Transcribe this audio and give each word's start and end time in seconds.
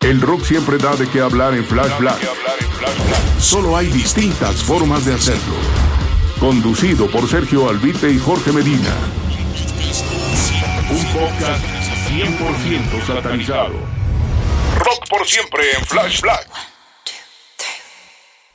El 0.00 0.20
rock 0.20 0.44
siempre 0.44 0.78
da 0.78 0.94
de 0.96 1.08
qué 1.08 1.20
hablar 1.20 1.54
en 1.54 1.64
Flash 1.64 1.98
Black. 1.98 2.18
Solo 3.38 3.76
hay 3.76 3.86
distintas 3.88 4.62
formas 4.62 5.04
de 5.04 5.14
hacerlo. 5.14 5.54
Conducido 6.38 7.10
por 7.10 7.28
Sergio 7.28 7.68
Albite 7.68 8.10
y 8.10 8.18
Jorge 8.18 8.52
Medina. 8.52 8.94
Un 10.90 11.04
podcast 11.12 11.64
100% 12.10 13.06
satanizado. 13.06 13.74
Rock 14.78 15.08
por 15.08 15.26
siempre 15.26 15.62
en 15.78 15.84
Flash 15.86 16.20
Black. 16.20 16.48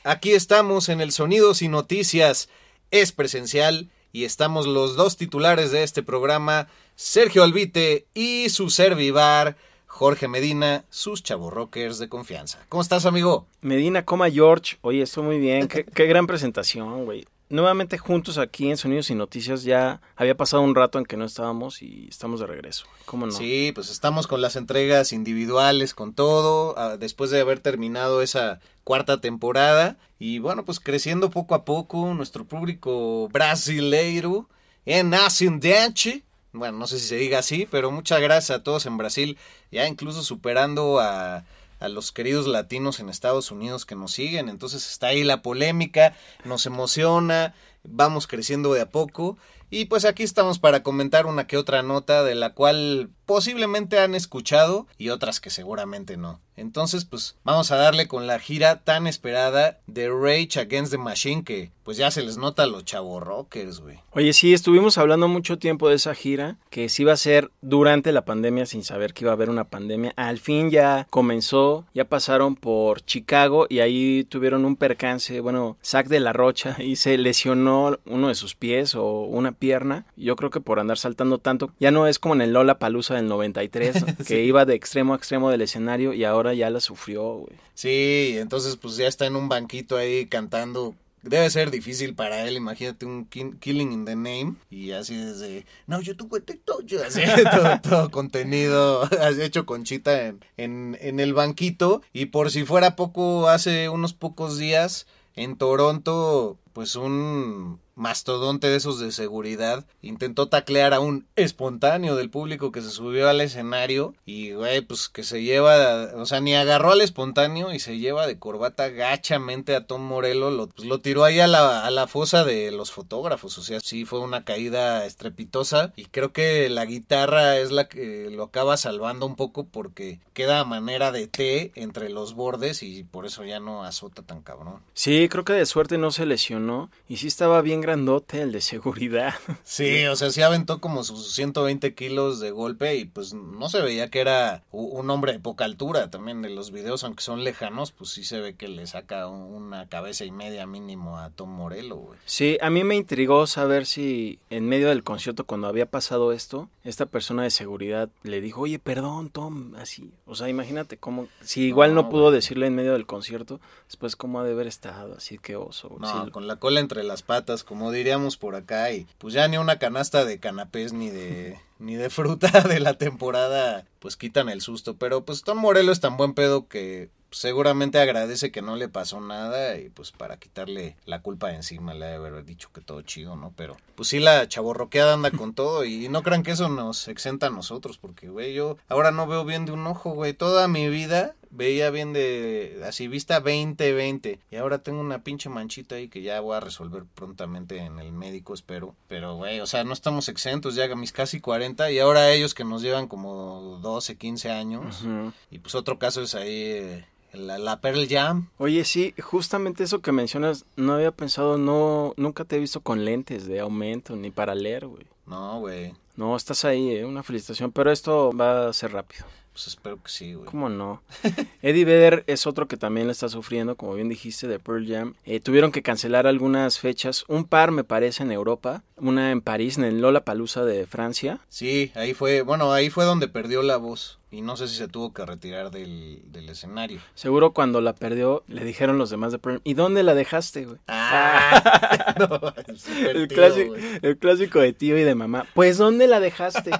Aquí 0.04 0.32
estamos 0.32 0.88
en 0.88 1.00
el 1.00 1.12
Sonidos 1.12 1.62
y 1.62 1.68
Noticias. 1.68 2.48
Es 2.90 3.12
presencial 3.12 3.90
y 4.12 4.24
estamos 4.24 4.66
los 4.66 4.96
dos 4.96 5.16
titulares 5.16 5.70
de 5.70 5.82
este 5.82 6.02
programa, 6.02 6.68
Sergio 6.96 7.44
Albite 7.44 8.06
y 8.14 8.48
su 8.50 8.70
servivar, 8.70 9.56
Jorge 9.90 10.28
Medina, 10.28 10.84
sus 10.88 11.22
rockers 11.24 11.98
de 11.98 12.08
confianza. 12.08 12.64
¿Cómo 12.68 12.80
estás, 12.80 13.06
amigo? 13.06 13.46
Medina, 13.60 14.04
coma 14.04 14.30
George. 14.30 14.78
Oye, 14.82 15.02
estoy 15.02 15.24
muy 15.24 15.38
bien. 15.38 15.66
qué, 15.66 15.84
qué 15.84 16.06
gran 16.06 16.26
presentación, 16.26 17.04
güey 17.04 17.26
nuevamente 17.50 17.98
juntos 17.98 18.38
aquí 18.38 18.70
en 18.70 18.76
Sonidos 18.76 19.10
y 19.10 19.14
Noticias. 19.14 19.64
Ya 19.64 20.00
había 20.16 20.36
pasado 20.36 20.62
un 20.62 20.74
rato 20.74 20.98
en 20.98 21.04
que 21.04 21.16
no 21.16 21.24
estábamos 21.24 21.82
y 21.82 22.06
estamos 22.08 22.40
de 22.40 22.46
regreso. 22.46 22.86
¿Cómo 23.04 23.26
no? 23.26 23.32
Sí, 23.32 23.72
pues 23.74 23.90
estamos 23.90 24.26
con 24.26 24.40
las 24.40 24.56
entregas 24.56 25.12
individuales, 25.12 25.92
con 25.92 26.14
todo, 26.14 26.78
ah, 26.78 26.96
después 26.96 27.30
de 27.30 27.40
haber 27.40 27.58
terminado 27.58 28.22
esa 28.22 28.60
cuarta 28.84 29.20
temporada. 29.20 29.98
Y 30.18 30.38
bueno, 30.38 30.64
pues 30.64 30.80
creciendo 30.80 31.30
poco 31.30 31.54
a 31.54 31.64
poco 31.64 32.14
nuestro 32.14 32.46
público 32.46 33.28
brasileiro 33.28 34.48
en 34.86 35.12
Ascendente. 35.12 36.22
Bueno, 36.52 36.78
no 36.78 36.86
sé 36.86 36.98
si 36.98 37.06
se 37.06 37.16
diga 37.16 37.38
así, 37.38 37.66
pero 37.70 37.90
muchas 37.90 38.20
gracias 38.20 38.58
a 38.58 38.62
todos 38.62 38.86
en 38.86 38.96
Brasil, 38.96 39.38
ya 39.70 39.86
incluso 39.86 40.22
superando 40.22 40.98
a 40.98 41.44
a 41.80 41.88
los 41.88 42.12
queridos 42.12 42.46
latinos 42.46 43.00
en 43.00 43.08
Estados 43.08 43.50
Unidos 43.50 43.86
que 43.86 43.96
nos 43.96 44.12
siguen. 44.12 44.48
Entonces 44.48 44.88
está 44.88 45.08
ahí 45.08 45.24
la 45.24 45.42
polémica, 45.42 46.14
nos 46.44 46.66
emociona, 46.66 47.54
vamos 47.84 48.26
creciendo 48.26 48.72
de 48.72 48.80
a 48.80 48.90
poco. 48.90 49.38
Y 49.72 49.84
pues 49.84 50.04
aquí 50.04 50.24
estamos 50.24 50.58
para 50.58 50.82
comentar 50.82 51.26
una 51.26 51.46
que 51.46 51.56
otra 51.56 51.82
nota 51.84 52.24
de 52.24 52.34
la 52.34 52.54
cual 52.54 53.10
posiblemente 53.24 54.00
han 54.00 54.16
escuchado 54.16 54.88
y 54.98 55.10
otras 55.10 55.38
que 55.38 55.50
seguramente 55.50 56.16
no. 56.16 56.40
Entonces, 56.56 57.04
pues 57.04 57.36
vamos 57.44 57.70
a 57.70 57.76
darle 57.76 58.08
con 58.08 58.26
la 58.26 58.38
gira 58.38 58.82
tan 58.82 59.06
esperada 59.06 59.78
de 59.86 60.10
Rage 60.10 60.58
Against 60.60 60.90
the 60.90 60.98
Machine 60.98 61.44
que 61.44 61.70
pues 61.84 61.96
ya 61.96 62.10
se 62.10 62.22
les 62.22 62.36
nota 62.36 62.64
a 62.64 62.66
los 62.66 62.84
chavo 62.84 63.18
rockers, 63.18 63.80
güey. 63.80 63.98
Oye, 64.10 64.32
sí, 64.32 64.52
estuvimos 64.52 64.98
hablando 64.98 65.26
mucho 65.26 65.58
tiempo 65.58 65.88
de 65.88 65.94
esa 65.94 66.14
gira, 66.14 66.58
que 66.68 66.88
sí 66.88 67.02
iba 67.02 67.12
a 67.12 67.16
ser 67.16 67.50
durante 67.62 68.12
la 68.12 68.24
pandemia 68.24 68.66
sin 68.66 68.84
saber 68.84 69.14
que 69.14 69.24
iba 69.24 69.30
a 69.30 69.34
haber 69.34 69.48
una 69.48 69.68
pandemia. 69.68 70.12
Al 70.16 70.38
fin 70.38 70.70
ya 70.70 71.06
comenzó, 71.08 71.86
ya 71.94 72.04
pasaron 72.04 72.56
por 72.56 73.00
Chicago 73.00 73.66
y 73.68 73.78
ahí 73.78 74.24
tuvieron 74.24 74.64
un 74.64 74.76
percance, 74.76 75.40
bueno, 75.40 75.78
Zack 75.82 76.08
de 76.08 76.20
la 76.20 76.32
Rocha 76.32 76.76
y 76.82 76.96
se 76.96 77.16
lesionó 77.16 77.69
uno 78.04 78.28
de 78.28 78.34
sus 78.34 78.54
pies 78.54 78.94
o 78.94 79.22
una 79.22 79.52
pierna. 79.52 80.06
Yo 80.16 80.36
creo 80.36 80.50
que 80.50 80.60
por 80.60 80.80
andar 80.80 80.98
saltando 80.98 81.38
tanto, 81.38 81.72
ya 81.78 81.90
no 81.90 82.06
es 82.06 82.18
como 82.18 82.34
en 82.34 82.42
el 82.42 82.52
Lola 82.52 82.78
Palusa 82.78 83.14
del 83.14 83.28
93, 83.28 84.04
que 84.26 84.44
iba 84.44 84.64
de 84.64 84.74
extremo 84.74 85.14
a 85.14 85.16
extremo 85.16 85.50
del 85.50 85.62
escenario 85.62 86.12
y 86.12 86.24
ahora 86.24 86.54
ya 86.54 86.70
la 86.70 86.80
sufrió, 86.80 87.34
güey. 87.34 87.52
Sí, 87.74 88.34
entonces 88.36 88.76
pues 88.76 88.96
ya 88.96 89.06
está 89.06 89.26
en 89.26 89.36
un 89.36 89.48
banquito 89.48 89.96
ahí 89.96 90.26
cantando 90.26 90.94
debe 91.22 91.50
ser 91.50 91.70
difícil 91.70 92.14
para 92.14 92.46
él, 92.46 92.56
imagínate 92.56 93.04
un 93.04 93.26
Killing 93.26 93.92
in 93.92 94.04
the 94.04 94.16
Name 94.16 94.54
y 94.70 94.92
así 94.92 95.16
desde, 95.16 95.66
no, 95.86 96.00
yo 96.00 96.16
tuve 96.16 96.40
TikTok, 96.40 96.84
así 97.06 97.20
todo, 97.50 97.80
todo, 97.82 98.10
contenido 98.10 99.08
hecho 99.40 99.66
conchita 99.66 100.26
en, 100.26 100.40
en, 100.56 100.96
en 101.00 101.20
el 101.20 101.34
banquito 101.34 102.02
y 102.12 102.26
por 102.26 102.50
si 102.50 102.64
fuera 102.64 102.96
poco, 102.96 103.48
hace 103.48 103.88
unos 103.88 104.14
pocos 104.14 104.58
días 104.58 105.06
en 105.36 105.56
Toronto, 105.56 106.58
pues 106.72 106.96
un 106.96 107.80
mastodonte 108.00 108.68
de 108.68 108.76
esos 108.76 108.98
de 108.98 109.12
seguridad 109.12 109.84
intentó 110.00 110.48
taclear 110.48 110.94
a 110.94 111.00
un 111.00 111.26
espontáneo 111.36 112.16
del 112.16 112.30
público 112.30 112.72
que 112.72 112.80
se 112.80 112.90
subió 112.90 113.28
al 113.28 113.42
escenario 113.42 114.14
y 114.24 114.52
güey 114.52 114.80
pues 114.80 115.10
que 115.10 115.22
se 115.22 115.42
lleva 115.42 116.08
o 116.16 116.24
sea 116.24 116.40
ni 116.40 116.54
agarró 116.54 116.92
al 116.92 117.02
espontáneo 117.02 117.74
y 117.74 117.78
se 117.78 117.98
lleva 117.98 118.26
de 118.26 118.38
corbata 118.38 118.88
gachamente 118.88 119.76
a 119.76 119.86
Tom 119.86 120.00
Morello 120.00 120.50
lo, 120.50 120.68
pues, 120.68 120.88
lo 120.88 121.00
tiró 121.00 121.24
ahí 121.24 121.40
a 121.40 121.46
la, 121.46 121.84
a 121.84 121.90
la 121.90 122.06
fosa 122.06 122.42
de 122.42 122.70
los 122.70 122.90
fotógrafos 122.90 123.58
o 123.58 123.62
sea 123.62 123.80
sí 123.80 124.06
fue 124.06 124.20
una 124.20 124.44
caída 124.44 125.04
estrepitosa 125.04 125.92
y 125.94 126.06
creo 126.06 126.32
que 126.32 126.70
la 126.70 126.86
guitarra 126.86 127.58
es 127.58 127.70
la 127.70 127.86
que 127.86 128.30
lo 128.30 128.44
acaba 128.44 128.78
salvando 128.78 129.26
un 129.26 129.36
poco 129.36 129.66
porque 129.66 130.20
queda 130.32 130.60
a 130.60 130.64
manera 130.64 131.12
de 131.12 131.26
T 131.26 131.72
entre 131.74 132.08
los 132.08 132.32
bordes 132.34 132.82
y 132.82 133.04
por 133.04 133.26
eso 133.26 133.44
ya 133.44 133.60
no 133.60 133.84
azota 133.84 134.22
tan 134.22 134.40
cabrón. 134.40 134.80
Sí 134.94 135.28
creo 135.28 135.44
que 135.44 135.52
de 135.52 135.66
suerte 135.66 135.98
no 135.98 136.10
se 136.10 136.24
lesionó 136.24 136.90
y 137.08 137.18
sí 137.18 137.26
estaba 137.26 137.60
bien 137.60 137.82
grandote 137.90 138.42
el 138.42 138.52
de 138.52 138.60
seguridad. 138.60 139.34
Sí, 139.64 140.04
o 140.06 140.16
sea, 140.16 140.30
sí 140.30 140.42
aventó 140.42 140.80
como 140.80 141.04
sus 141.04 141.32
120 141.32 141.94
kilos 141.94 142.40
de 142.40 142.50
golpe 142.50 142.96
y 142.96 143.04
pues 143.04 143.34
no 143.34 143.68
se 143.68 143.80
veía 143.80 144.10
que 144.10 144.20
era 144.20 144.64
un 144.72 145.08
hombre 145.10 145.32
de 145.32 145.38
poca 145.38 145.64
altura. 145.64 146.10
También 146.10 146.44
en 146.44 146.54
los 146.56 146.72
videos, 146.72 147.04
aunque 147.04 147.22
son 147.22 147.44
lejanos, 147.44 147.92
pues 147.92 148.10
sí 148.10 148.24
se 148.24 148.40
ve 148.40 148.54
que 148.54 148.68
le 148.68 148.86
saca 148.86 149.28
una 149.28 149.88
cabeza 149.88 150.24
y 150.24 150.32
media 150.32 150.66
mínimo 150.66 151.18
a 151.18 151.30
Tom 151.30 151.50
Morello, 151.50 151.96
güey. 151.96 152.18
Sí, 152.24 152.58
a 152.60 152.70
mí 152.70 152.82
me 152.84 152.96
intrigó 152.96 153.46
saber 153.46 153.86
si 153.86 154.40
en 154.50 154.68
medio 154.68 154.88
del 154.88 155.04
concierto, 155.04 155.44
cuando 155.44 155.68
había 155.68 155.86
pasado 155.86 156.32
esto, 156.32 156.68
esta 156.82 157.06
persona 157.06 157.44
de 157.44 157.50
seguridad 157.50 158.08
le 158.22 158.40
dijo, 158.40 158.62
oye, 158.62 158.78
perdón, 158.78 159.30
Tom, 159.30 159.74
así. 159.76 160.12
O 160.26 160.34
sea, 160.34 160.48
imagínate 160.48 160.96
cómo, 160.96 161.28
si 161.42 161.62
igual 161.62 161.94
no, 161.94 162.08
pudo 162.08 162.30
decirle 162.30 162.66
en 162.66 162.74
medio 162.74 162.92
del 162.94 163.06
concierto, 163.06 163.60
después 163.86 164.16
cómo 164.16 164.40
ha 164.40 164.44
de 164.44 164.52
haber 164.52 164.66
estado, 164.66 165.14
así 165.16 165.38
que 165.38 165.56
oso. 165.56 165.96
No, 166.00 166.30
con 166.32 166.46
la 166.46 166.56
cola 166.56 166.80
entre 166.80 167.04
las 167.04 167.22
patas, 167.22 167.62
como 167.62 167.79
diríamos 167.90 168.36
por 168.36 168.54
acá, 168.54 168.92
y 168.92 169.06
pues 169.16 169.32
ya 169.32 169.48
ni 169.48 169.56
una 169.56 169.78
canasta 169.78 170.26
de 170.26 170.38
canapés 170.38 170.92
ni 170.92 171.08
de 171.08 171.58
ni 171.80 171.96
de 171.96 172.10
fruta 172.10 172.50
de 172.68 172.78
la 172.78 172.94
temporada, 172.94 173.86
pues 173.98 174.16
quitan 174.16 174.48
el 174.48 174.60
susto. 174.60 174.96
Pero 174.96 175.24
pues 175.24 175.42
Tom 175.42 175.58
Morello 175.58 175.90
es 175.92 176.00
tan 176.00 176.16
buen 176.16 176.34
pedo 176.34 176.68
que 176.68 177.08
seguramente 177.30 177.98
agradece 177.98 178.50
que 178.50 178.62
no 178.62 178.76
le 178.76 178.88
pasó 178.88 179.20
nada 179.20 179.78
y 179.78 179.88
pues 179.88 180.10
para 180.12 180.36
quitarle 180.36 180.96
la 181.06 181.22
culpa 181.22 181.48
de 181.48 181.56
encima 181.56 181.94
le 181.94 182.14
haber 182.14 182.44
dicho 182.44 182.70
que 182.72 182.80
todo 182.80 183.02
chido, 183.02 183.36
¿no? 183.36 183.52
Pero 183.56 183.76
pues 183.94 184.08
sí 184.08 184.18
la 184.18 184.48
chaborroqueada 184.48 185.14
anda 185.14 185.30
con 185.30 185.54
todo 185.54 185.84
y 185.84 186.08
no 186.08 186.22
crean 186.22 186.42
que 186.42 186.52
eso 186.52 186.68
nos 186.68 187.08
exenta 187.08 187.46
a 187.46 187.50
nosotros 187.50 187.98
porque, 187.98 188.28
güey, 188.28 188.52
yo 188.52 188.76
ahora 188.88 189.10
no 189.10 189.26
veo 189.26 189.44
bien 189.44 189.64
de 189.64 189.72
un 189.72 189.86
ojo, 189.86 190.10
güey. 190.10 190.34
Toda 190.34 190.68
mi 190.68 190.88
vida 190.88 191.34
veía 191.50 191.90
bien 191.90 192.12
de 192.12 192.82
así 192.86 193.08
vista 193.08 193.42
20-20 193.42 194.38
y 194.50 194.56
ahora 194.56 194.78
tengo 194.78 195.00
una 195.00 195.22
pinche 195.22 195.48
manchita 195.48 195.96
ahí 195.96 196.08
que 196.08 196.22
ya 196.22 196.40
voy 196.40 196.56
a 196.56 196.60
resolver 196.60 197.04
prontamente 197.14 197.78
en 197.78 197.98
el 197.98 198.12
médico, 198.12 198.54
espero. 198.54 198.94
Pero, 199.08 199.36
güey, 199.36 199.60
o 199.60 199.66
sea, 199.66 199.84
no 199.84 199.92
estamos 199.92 200.28
exentos 200.28 200.74
ya 200.74 200.90
a 200.90 200.96
mis 200.96 201.12
casi 201.12 201.40
40 201.40 201.90
y 201.90 201.98
ahora 201.98 202.30
ellos 202.32 202.54
que 202.54 202.64
nos 202.64 202.82
llevan 202.82 203.08
como 203.08 203.78
12, 203.82 204.16
15 204.16 204.50
años. 204.50 205.04
Y 205.50 205.58
pues 205.58 205.74
otro 205.74 205.98
caso 205.98 206.22
es 206.22 206.34
ahí... 206.34 206.62
Eh, 206.62 207.04
la, 207.32 207.58
la, 207.58 207.80
Pearl 207.80 208.08
Jam. 208.08 208.48
Oye, 208.58 208.84
sí, 208.84 209.14
justamente 209.22 209.84
eso 209.84 210.00
que 210.00 210.10
mencionas, 210.10 210.64
no 210.74 210.94
había 210.94 211.12
pensado, 211.12 211.58
no, 211.58 212.12
nunca 212.16 212.44
te 212.44 212.56
he 212.56 212.58
visto 212.58 212.80
con 212.80 213.04
lentes 213.04 213.46
de 213.46 213.60
aumento 213.60 214.16
ni 214.16 214.32
para 214.32 214.56
leer, 214.56 214.88
güey. 214.88 215.06
No, 215.26 215.60
güey. 215.60 215.94
No, 216.16 216.36
estás 216.36 216.64
ahí, 216.64 216.90
eh, 216.90 217.04
una 217.04 217.22
felicitación, 217.22 217.70
pero 217.70 217.92
esto 217.92 218.32
va 218.32 218.68
a 218.68 218.72
ser 218.72 218.92
rápido. 218.92 219.24
Pues 219.52 219.66
espero 219.66 220.00
que 220.02 220.10
sí, 220.10 220.34
güey. 220.34 220.46
¿Cómo 220.46 220.68
no? 220.68 221.02
Eddie 221.62 221.84
Vedder 221.84 222.24
es 222.26 222.46
otro 222.46 222.68
que 222.68 222.76
también 222.76 223.08
le 223.08 223.12
está 223.12 223.28
sufriendo, 223.28 223.76
como 223.76 223.94
bien 223.94 224.08
dijiste, 224.08 224.46
de 224.46 224.58
Pearl 224.58 224.86
Jam. 224.86 225.14
Eh, 225.24 225.40
tuvieron 225.40 225.72
que 225.72 225.82
cancelar 225.82 226.26
algunas 226.26 226.78
fechas, 226.78 227.24
un 227.26 227.44
par 227.44 227.72
me 227.72 227.84
parece 227.84 228.22
en 228.22 228.30
Europa, 228.30 228.84
una 228.96 229.32
en 229.32 229.40
París, 229.40 229.76
en 229.76 229.84
el 229.84 230.00
Lola 230.00 230.24
Palusa 230.24 230.64
de 230.64 230.86
Francia. 230.86 231.40
Sí, 231.48 231.90
ahí 231.94 232.14
fue, 232.14 232.42
bueno, 232.42 232.72
ahí 232.72 232.90
fue 232.90 233.04
donde 233.04 233.28
perdió 233.28 233.62
la 233.62 233.76
voz. 233.76 234.19
Y 234.30 234.42
no 234.42 234.56
sé 234.56 234.68
si 234.68 234.76
se 234.76 234.88
tuvo 234.88 235.12
que 235.12 235.24
retirar 235.26 235.70
del, 235.70 236.22
del 236.26 236.48
escenario. 236.48 237.00
Seguro 237.14 237.52
cuando 237.52 237.80
la 237.80 237.94
perdió 237.94 238.44
le 238.46 238.64
dijeron 238.64 238.96
los 238.98 239.10
demás 239.10 239.32
de 239.32 239.38
Pearl, 239.38 239.60
¿y 239.64 239.74
dónde 239.74 240.02
la 240.02 240.14
dejaste, 240.14 240.66
güey? 240.66 240.78
Ah, 240.88 242.14
no, 242.18 242.54
el, 242.66 243.28
tío, 243.28 243.36
clásico, 243.36 243.68
güey. 243.70 243.82
el 244.02 244.18
clásico 244.18 244.60
de 244.60 244.72
tío 244.72 244.96
y 244.98 245.02
de 245.02 245.14
mamá. 245.14 245.46
Pues 245.54 245.78
¿dónde 245.78 246.06
la 246.06 246.20
dejaste? 246.20 246.70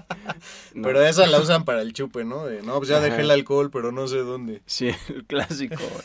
No. 0.75 0.83
Pero 0.83 1.03
esa 1.03 1.27
la 1.27 1.41
usan 1.41 1.65
para 1.65 1.83
el 1.83 1.93
chupe, 1.93 2.25
¿no? 2.25 2.45
De, 2.47 2.63
no, 2.63 2.77
pues 2.79 2.89
ya 2.89 2.97
Ajá. 2.99 3.07
dejé 3.07 3.23
el 3.23 3.31
alcohol, 3.31 3.71
pero 3.71 3.93
no 3.93 4.07
sé 4.07 4.19
dónde. 4.19 4.63
Sí, 4.67 4.91
el 5.09 5.25
clásico. 5.25 5.77
güey. 5.77 6.05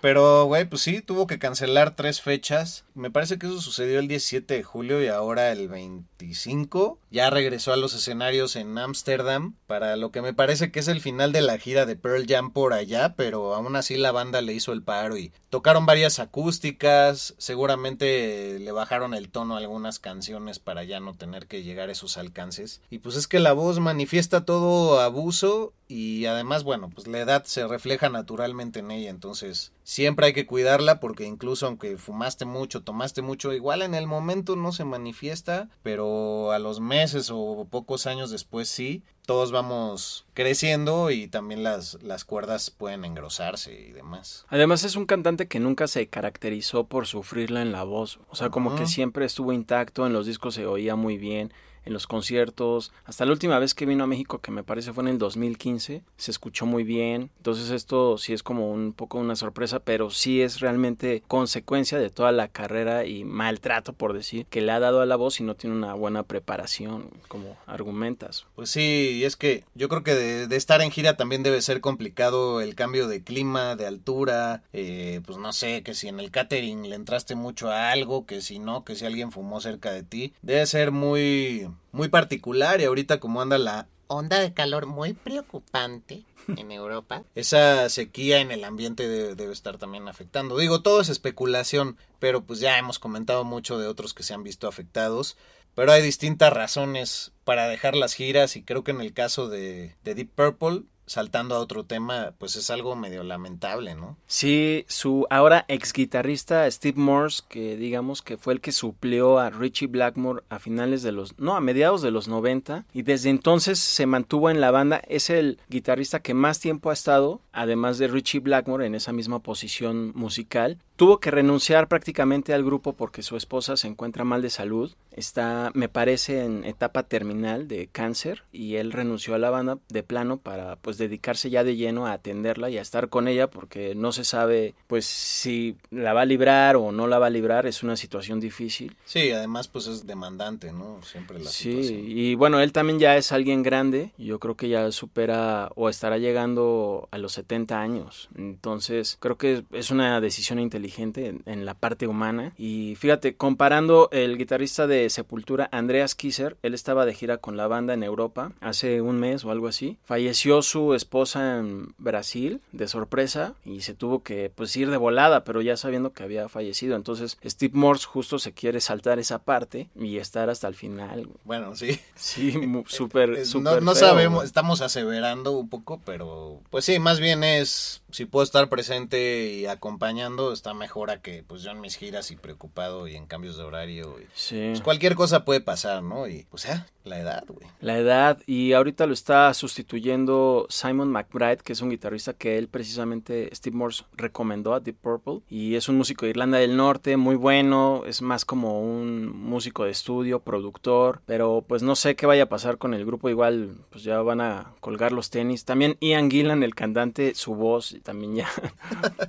Pero, 0.00 0.44
güey, 0.46 0.64
pues 0.64 0.82
sí, 0.82 1.02
tuvo 1.02 1.26
que 1.26 1.38
cancelar 1.38 1.94
tres 1.94 2.22
fechas. 2.22 2.84
Me 2.94 3.10
parece 3.10 3.38
que 3.38 3.46
eso 3.46 3.60
sucedió 3.60 3.98
el 3.98 4.08
17 4.08 4.54
de 4.54 4.62
julio 4.62 5.02
y 5.02 5.08
ahora 5.08 5.52
el 5.52 5.68
25. 5.68 6.98
Ya 7.10 7.28
regresó 7.30 7.72
a 7.72 7.76
los 7.76 7.94
escenarios 7.94 8.56
en 8.56 8.76
Ámsterdam 8.78 9.54
para 9.66 9.96
lo 9.96 10.10
que 10.10 10.22
me 10.22 10.32
parece 10.32 10.72
que 10.72 10.79
es 10.80 10.88
el 10.88 11.00
final 11.00 11.32
de 11.32 11.42
la 11.42 11.58
gira 11.58 11.86
de 11.86 11.96
Pearl 11.96 12.26
Jam 12.26 12.52
por 12.52 12.72
allá, 12.72 13.14
pero 13.14 13.54
aún 13.54 13.76
así 13.76 13.96
la 13.96 14.12
banda 14.12 14.40
le 14.40 14.52
hizo 14.52 14.72
el 14.72 14.82
paro 14.82 15.16
y 15.16 15.32
tocaron 15.48 15.86
varias 15.86 16.18
acústicas. 16.18 17.34
Seguramente 17.38 18.58
le 18.58 18.72
bajaron 18.72 19.14
el 19.14 19.30
tono 19.30 19.54
a 19.54 19.58
algunas 19.58 19.98
canciones 19.98 20.58
para 20.58 20.84
ya 20.84 20.98
no 20.98 21.14
tener 21.14 21.46
que 21.46 21.62
llegar 21.62 21.88
a 21.88 21.92
esos 21.92 22.16
alcances. 22.16 22.80
Y 22.90 22.98
pues 22.98 23.16
es 23.16 23.28
que 23.28 23.38
la 23.38 23.52
voz 23.52 23.78
manifiesta 23.78 24.44
todo 24.44 25.00
abuso 25.00 25.72
y 25.90 26.26
además, 26.26 26.62
bueno, 26.62 26.88
pues 26.88 27.08
la 27.08 27.18
edad 27.18 27.42
se 27.44 27.66
refleja 27.66 28.08
naturalmente 28.08 28.78
en 28.78 28.92
ella, 28.92 29.10
entonces 29.10 29.72
siempre 29.82 30.26
hay 30.26 30.32
que 30.32 30.46
cuidarla 30.46 31.00
porque 31.00 31.24
incluso 31.24 31.66
aunque 31.66 31.96
fumaste 31.96 32.44
mucho, 32.44 32.82
tomaste 32.82 33.22
mucho, 33.22 33.52
igual 33.52 33.82
en 33.82 33.96
el 33.96 34.06
momento 34.06 34.54
no 34.54 34.70
se 34.70 34.84
manifiesta, 34.84 35.68
pero 35.82 36.52
a 36.52 36.60
los 36.60 36.78
meses 36.78 37.30
o 37.32 37.66
pocos 37.68 38.06
años 38.06 38.30
después 38.30 38.68
sí, 38.68 39.02
todos 39.26 39.50
vamos 39.50 40.26
creciendo 40.32 41.10
y 41.10 41.26
también 41.26 41.64
las, 41.64 42.00
las 42.02 42.24
cuerdas 42.24 42.70
pueden 42.70 43.04
engrosarse 43.04 43.74
y 43.74 43.90
demás. 43.90 44.46
Además 44.48 44.84
es 44.84 44.94
un 44.94 45.06
cantante 45.06 45.48
que 45.48 45.58
nunca 45.58 45.88
se 45.88 46.06
caracterizó 46.06 46.84
por 46.84 47.08
sufrirla 47.08 47.62
en 47.62 47.72
la 47.72 47.82
voz. 47.82 48.20
O 48.28 48.36
sea, 48.36 48.50
como 48.50 48.76
que 48.76 48.86
siempre 48.86 49.24
estuvo 49.24 49.52
intacto, 49.52 50.06
en 50.06 50.12
los 50.12 50.26
discos 50.26 50.54
se 50.54 50.66
oía 50.66 50.94
muy 50.94 51.18
bien, 51.18 51.52
en 51.84 51.92
los 51.92 52.06
conciertos. 52.06 52.92
Hasta 53.04 53.24
la 53.24 53.32
última 53.32 53.58
vez 53.58 53.74
que 53.74 53.86
vino 53.86 54.04
a 54.04 54.06
México, 54.06 54.40
que 54.40 54.50
me 54.50 54.64
parece 54.64 54.92
fue 54.92 55.04
en 55.04 55.08
el 55.08 55.18
2015, 55.18 56.02
se 56.16 56.30
escuchó 56.30 56.66
muy 56.66 56.84
bien. 56.84 57.30
Entonces 57.38 57.70
esto 57.70 58.18
sí 58.18 58.32
es 58.32 58.42
como 58.42 58.70
un 58.70 58.92
poco 58.92 59.18
una 59.18 59.36
sorpresa, 59.36 59.80
pero 59.80 60.10
sí 60.10 60.42
es 60.42 60.60
realmente 60.60 61.22
consecuencia 61.26 61.98
de 61.98 62.10
toda 62.10 62.32
la 62.32 62.48
carrera 62.48 63.04
y 63.04 63.24
maltrato, 63.24 63.92
por 63.92 64.12
decir, 64.12 64.46
que 64.46 64.60
le 64.60 64.72
ha 64.72 64.80
dado 64.80 65.00
a 65.00 65.06
la 65.06 65.16
voz 65.16 65.40
y 65.40 65.44
no 65.44 65.54
tiene 65.54 65.76
una 65.76 65.94
buena 65.94 66.22
preparación, 66.22 67.10
como 67.28 67.56
argumentas. 67.66 68.46
Pues 68.54 68.70
sí, 68.70 69.18
y 69.20 69.24
es 69.24 69.36
que 69.36 69.64
yo 69.74 69.88
creo 69.88 70.02
que 70.02 70.14
de, 70.14 70.46
de 70.46 70.56
estar 70.56 70.82
en 70.82 70.90
gira 70.90 71.16
también 71.16 71.42
debe 71.42 71.62
ser 71.62 71.80
complicado 71.80 72.60
el 72.60 72.74
cambio 72.74 73.08
de 73.08 73.22
clima, 73.22 73.76
de 73.76 73.86
altura, 73.86 74.62
eh, 74.72 75.20
pues 75.24 75.38
no 75.38 75.52
sé, 75.52 75.82
que 75.82 75.94
si 75.94 76.08
en 76.08 76.20
el 76.20 76.30
catering 76.30 76.88
le 76.88 76.96
entraste 76.96 77.34
mucho 77.34 77.70
a 77.70 77.90
algo, 77.90 78.26
que 78.26 78.40
si 78.40 78.58
no, 78.58 78.84
que 78.84 78.94
si 78.94 79.06
alguien 79.06 79.32
fumó 79.32 79.60
cerca 79.60 79.92
de 79.92 80.02
ti, 80.02 80.34
debe 80.42 80.66
ser 80.66 80.90
muy, 80.90 81.68
muy 81.92 82.08
particular 82.08 82.80
y 82.80 82.84
ahorita 82.84 83.20
como 83.20 83.40
anda 83.42 83.58
la 83.58 83.86
onda 84.06 84.40
de 84.40 84.52
calor 84.52 84.86
muy 84.86 85.12
preocupante 85.12 86.24
en 86.48 86.72
Europa. 86.72 87.22
Esa 87.34 87.88
sequía 87.88 88.40
en 88.40 88.50
el 88.50 88.64
ambiente 88.64 89.08
de- 89.08 89.34
debe 89.34 89.52
estar 89.52 89.78
también 89.78 90.08
afectando. 90.08 90.56
Digo, 90.58 90.82
todo 90.82 91.00
es 91.00 91.08
especulación, 91.08 91.96
pero 92.18 92.42
pues 92.44 92.60
ya 92.60 92.78
hemos 92.78 92.98
comentado 92.98 93.44
mucho 93.44 93.78
de 93.78 93.86
otros 93.86 94.14
que 94.14 94.22
se 94.22 94.34
han 94.34 94.42
visto 94.42 94.66
afectados. 94.68 95.36
Pero 95.76 95.92
hay 95.92 96.02
distintas 96.02 96.52
razones 96.52 97.30
para 97.44 97.68
dejar 97.68 97.94
las 97.94 98.14
giras 98.14 98.56
y 98.56 98.62
creo 98.64 98.82
que 98.82 98.90
en 98.90 99.00
el 99.00 99.12
caso 99.12 99.48
de, 99.48 99.94
de 100.02 100.14
Deep 100.16 100.30
Purple, 100.34 100.82
saltando 101.10 101.56
a 101.56 101.58
otro 101.58 101.82
tema, 101.82 102.34
pues 102.38 102.54
es 102.54 102.70
algo 102.70 102.94
medio 102.94 103.24
lamentable, 103.24 103.96
¿no? 103.96 104.16
Sí, 104.28 104.84
su 104.86 105.26
ahora 105.28 105.64
ex 105.66 105.92
guitarrista 105.92 106.70
Steve 106.70 107.00
Morse, 107.00 107.42
que 107.48 107.76
digamos 107.76 108.22
que 108.22 108.36
fue 108.36 108.52
el 108.52 108.60
que 108.60 108.70
suplió 108.70 109.40
a 109.40 109.50
Richie 109.50 109.88
Blackmore 109.88 110.44
a 110.50 110.60
finales 110.60 111.02
de 111.02 111.10
los, 111.10 111.36
no, 111.36 111.56
a 111.56 111.60
mediados 111.60 112.00
de 112.02 112.12
los 112.12 112.28
90 112.28 112.86
y 112.92 113.02
desde 113.02 113.28
entonces 113.28 113.80
se 113.80 114.06
mantuvo 114.06 114.50
en 114.50 114.60
la 114.60 114.70
banda, 114.70 115.02
es 115.08 115.30
el 115.30 115.58
guitarrista 115.68 116.20
que 116.20 116.32
más 116.32 116.60
tiempo 116.60 116.90
ha 116.90 116.92
estado, 116.92 117.40
además 117.52 117.98
de 117.98 118.08
Richie 118.08 118.40
Blackmore 118.40 118.86
en 118.86 118.94
esa 118.94 119.12
misma 119.12 119.40
posición 119.40 120.12
musical. 120.14 120.78
Tuvo 120.96 121.18
que 121.18 121.30
renunciar 121.30 121.88
prácticamente 121.88 122.52
al 122.52 122.62
grupo 122.62 122.92
porque 122.92 123.22
su 123.22 123.36
esposa 123.36 123.76
se 123.78 123.88
encuentra 123.88 124.22
mal 124.24 124.42
de 124.42 124.50
salud, 124.50 124.92
está, 125.12 125.70
me 125.72 125.88
parece, 125.88 126.44
en 126.44 126.62
etapa 126.64 127.04
terminal 127.04 127.68
de 127.68 127.86
cáncer 127.86 128.42
y 128.52 128.76
él 128.76 128.92
renunció 128.92 129.34
a 129.34 129.38
la 129.38 129.48
banda 129.48 129.78
de 129.88 130.02
plano 130.02 130.36
para 130.36 130.76
pues 130.76 130.98
dedicarse 130.98 131.48
ya 131.48 131.64
de 131.64 131.76
lleno 131.76 132.06
a 132.06 132.12
atenderla 132.12 132.68
y 132.68 132.76
a 132.76 132.82
estar 132.82 133.08
con 133.08 133.28
ella 133.28 133.48
porque 133.48 133.94
no 133.94 134.12
se 134.12 134.24
sabe 134.24 134.74
pues 134.88 135.06
si 135.06 135.76
la 135.90 136.12
va 136.12 136.20
a 136.22 136.26
librar 136.26 136.76
o 136.76 136.92
no 136.92 137.06
la 137.06 137.18
va 137.18 137.28
a 137.28 137.30
librar, 137.30 137.66
es 137.66 137.82
una 137.82 137.96
situación 137.96 138.38
difícil. 138.38 138.94
Sí, 139.06 139.30
además 139.30 139.68
pues 139.68 139.86
es 139.86 140.06
demandante, 140.06 140.70
¿no? 140.70 141.00
Siempre 141.02 141.38
la 141.38 141.48
Sí, 141.48 141.82
situación. 141.82 142.04
y 142.08 142.34
bueno, 142.34 142.60
él 142.60 142.72
también 142.72 142.98
ya 142.98 143.16
es 143.16 143.32
alguien 143.32 143.62
grande, 143.62 144.12
yo 144.18 144.38
creo 144.38 144.54
que 144.54 144.68
ya 144.68 144.92
supera 144.92 145.70
o 145.76 145.88
estará 145.88 146.18
llegando 146.18 147.08
a 147.10 147.16
los 147.16 147.38
70 147.40 147.80
años, 147.80 148.28
entonces 148.36 149.16
creo 149.18 149.38
que 149.38 149.64
es 149.72 149.90
una 149.90 150.20
decisión 150.20 150.58
inteligente 150.58 151.34
en, 151.44 151.64
la 151.64 151.74
parte 151.74 152.06
humana. 152.06 152.52
Y 152.56 152.94
fíjate, 152.96 153.36
comparando 153.36 154.08
el 154.12 154.38
guitarrista 154.38 154.86
de 154.86 155.10
Sepultura, 155.10 155.68
Andreas 155.72 156.14
Kisser, 156.14 156.56
él 156.62 156.74
estaba 156.74 157.04
de 157.04 157.14
gira 157.14 157.38
con 157.38 157.56
la 157.56 157.66
banda 157.66 157.94
en 157.94 158.02
Europa 158.02 158.52
hace 158.60 159.00
un 159.02 159.18
mes 159.18 159.44
o 159.44 159.50
algo 159.50 159.68
así, 159.68 159.98
falleció 160.04 160.62
su 160.62 160.94
esposa 160.94 161.58
en 161.58 161.94
Brasil 161.98 162.60
de 162.72 162.88
sorpresa 162.88 163.54
y 163.64 163.82
se 163.82 163.94
tuvo 163.94 164.22
que 164.22 164.50
pues 164.54 164.74
ir 164.76 164.90
de 164.90 164.96
volada, 164.96 165.44
pero 165.44 165.60
ya 165.60 165.76
sabiendo 165.76 166.12
que 166.12 166.22
había 166.22 166.48
fallecido, 166.48 166.96
entonces 166.96 167.38
Steve 167.44 167.74
Morse 167.74 168.06
justo 168.06 168.38
se 168.38 168.52
quiere 168.52 168.80
saltar 168.80 169.18
esa 169.18 169.38
parte 169.38 169.88
y 169.94 170.16
estar 170.18 170.50
hasta 170.50 170.68
el 170.68 170.74
final. 170.74 171.28
Bueno, 171.44 171.76
sí. 171.76 172.00
Sí, 172.14 172.52
súper, 172.86 173.44
súper 173.46 173.62
no, 173.62 173.80
no 173.80 173.94
feo, 173.94 174.08
sabemos, 174.08 174.44
estamos 174.44 174.80
aseverando 174.80 175.52
un 175.52 175.68
poco, 175.68 176.00
pero 176.04 176.60
pues 176.70 176.84
sí, 176.84 176.98
más 176.98 177.20
bien 177.20 177.29
es 177.44 178.02
si 178.12 178.24
puedo 178.26 178.44
estar 178.44 178.68
presente 178.68 179.52
y 179.52 179.66
acompañando, 179.66 180.52
está 180.52 180.74
mejor 180.74 181.10
a 181.10 181.20
que 181.20 181.42
pues 181.42 181.62
yo 181.62 181.70
en 181.70 181.80
mis 181.80 181.96
giras 181.96 182.30
y 182.30 182.36
preocupado 182.36 183.08
y 183.08 183.16
en 183.16 183.26
cambios 183.26 183.56
de 183.56 183.64
horario. 183.64 184.16
y, 184.20 184.26
Sí. 184.34 184.66
pues, 184.70 184.80
cualquier 184.80 185.14
cosa 185.14 185.44
puede 185.44 185.60
pasar, 185.60 186.02
¿no? 186.02 186.28
Y 186.28 186.46
pues 186.50 186.64
ya, 186.64 186.86
la 187.04 187.18
edad, 187.18 187.44
güey. 187.48 187.66
La 187.80 187.98
edad, 187.98 188.38
y 188.46 188.72
ahorita 188.72 189.06
lo 189.06 189.12
está 189.12 189.52
sustituyendo 189.54 190.66
Simon 190.68 191.10
McBride, 191.10 191.58
que 191.58 191.72
es 191.72 191.80
un 191.80 191.90
guitarrista 191.90 192.32
que 192.34 192.58
él 192.58 192.68
precisamente, 192.68 193.50
Steve 193.54 193.76
Morse, 193.76 194.04
recomendó 194.16 194.74
a 194.74 194.80
Deep 194.80 194.96
Purple. 194.96 195.40
Y 195.48 195.74
es 195.74 195.88
un 195.88 195.96
músico 195.96 196.24
de 196.24 196.30
Irlanda 196.30 196.58
del 196.58 196.76
Norte, 196.76 197.16
muy 197.16 197.36
bueno, 197.36 198.02
es 198.06 198.22
más 198.22 198.44
como 198.44 198.80
un 198.80 199.26
músico 199.28 199.84
de 199.84 199.90
estudio, 199.90 200.40
productor, 200.40 201.22
pero 201.26 201.64
pues 201.66 201.82
no 201.82 201.96
sé 201.96 202.16
qué 202.16 202.26
vaya 202.26 202.44
a 202.44 202.48
pasar 202.48 202.78
con 202.78 202.94
el 202.94 203.04
grupo, 203.04 203.28
igual 203.30 203.76
pues 203.90 204.04
ya 204.04 204.20
van 204.22 204.40
a 204.40 204.72
colgar 204.80 205.12
los 205.12 205.30
tenis. 205.30 205.64
También 205.64 205.96
Ian 206.00 206.30
Gillan, 206.30 206.62
el 206.62 206.74
cantante, 206.74 207.34
su 207.34 207.54
voz 207.54 207.96
también 208.02 208.36
ya... 208.36 208.48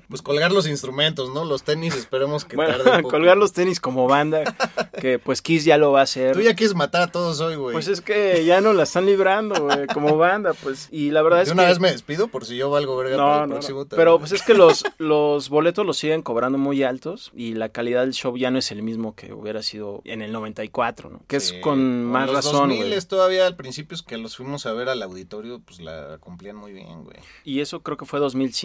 Pues 0.10 0.22
colgar 0.22 0.52
los 0.52 0.68
instrumentos, 0.68 1.30
¿no? 1.34 1.46
Los 1.46 1.64
tenis, 1.64 1.96
esperemos 1.96 2.44
que 2.44 2.58
bueno, 2.58 2.76
tarde 2.76 2.90
un 2.98 2.98
poco. 3.04 3.10
colgar 3.12 3.38
los 3.38 3.54
tenis 3.54 3.80
como 3.80 4.08
banda, 4.08 4.44
que 5.00 5.20
pues 5.20 5.42
Kiss 5.42 5.64
ya 5.64 5.78
lo 5.78 5.94
va 5.94 6.02
a 6.02 6.04
hacer. 6.04 6.34
Tú 6.36 6.42
ya 6.42 6.54
quieres 6.54 6.76
matar 6.76 7.04
a 7.04 7.08
todos 7.12 7.40
hoy, 7.40 7.56
güey. 7.56 7.72
Pues 7.74 7.88
es 7.88 8.02
que 8.02 8.44
ya 8.44 8.60
no 8.60 8.74
la 8.74 8.84
están 8.84 9.06
librando, 9.06 9.64
güey, 9.64 9.88
como 9.88 10.18
banda, 10.18 10.54
pues. 10.54 10.90
Y 10.92 11.12
la 11.12 11.22
verdad 11.22 11.38
de 11.38 11.44
es 11.44 11.52
una 11.52 11.64
que... 11.64 11.70
vez 11.70 11.80
me 11.80 11.92
despido 11.92 12.28
por 12.28 12.46
si 12.46 12.58
yo 12.58 12.70
valgo 12.70 12.98
verga 12.98 13.16
No, 13.16 13.24
para 13.24 13.34
el 13.36 13.40
no, 13.42 13.48
no. 13.48 13.54
próximo. 13.56 13.80
también. 13.86 13.98
Pero 13.98 14.20
pues 14.20 14.32
es 14.34 14.42
que 14.42 14.54
los, 14.54 14.84
los 14.98 15.48
boletos 15.48 15.86
los 15.86 15.98
siguen 15.98 16.22
cobrando 16.24 16.58
muy 16.58 16.84
altos 16.84 17.32
y 17.34 17.54
la 17.54 17.70
calidad 17.70 18.02
del 18.02 18.14
show 18.14 18.36
ya 18.36 18.52
no 18.52 18.60
es 18.60 18.70
el 18.72 18.84
mismo 18.84 19.16
que 19.16 19.32
hubiera 19.34 19.64
sido 19.64 20.02
en 20.04 20.22
el 20.22 20.34
94, 20.34 21.10
¿no? 21.10 21.22
Que 21.28 21.40
Sí, 21.40 21.56
es 21.56 21.62
con 21.62 22.04
más 22.04 22.26
los 22.28 22.36
razón, 22.36 22.70
2000 22.70 22.88
güey. 22.90 23.02
todavía 23.02 23.48
al 23.48 23.56
principio 23.56 23.96
es 23.96 24.02
que 24.02 24.18
los 24.18 24.36
fuimos 24.36 24.66
a 24.66 24.74
ver 24.74 24.90
al 24.90 25.02
auditorio, 25.04 25.62
pues 25.66 25.80
la 25.80 26.18
cumplían 26.20 26.58
muy 26.58 26.74
bien, 26.74 27.04
güey. 27.06 27.18
Y 27.46 27.62
eso 27.62 27.82
creo 27.82 27.96
que 27.96 28.06
fue 28.06 28.20
2005. 28.20 28.61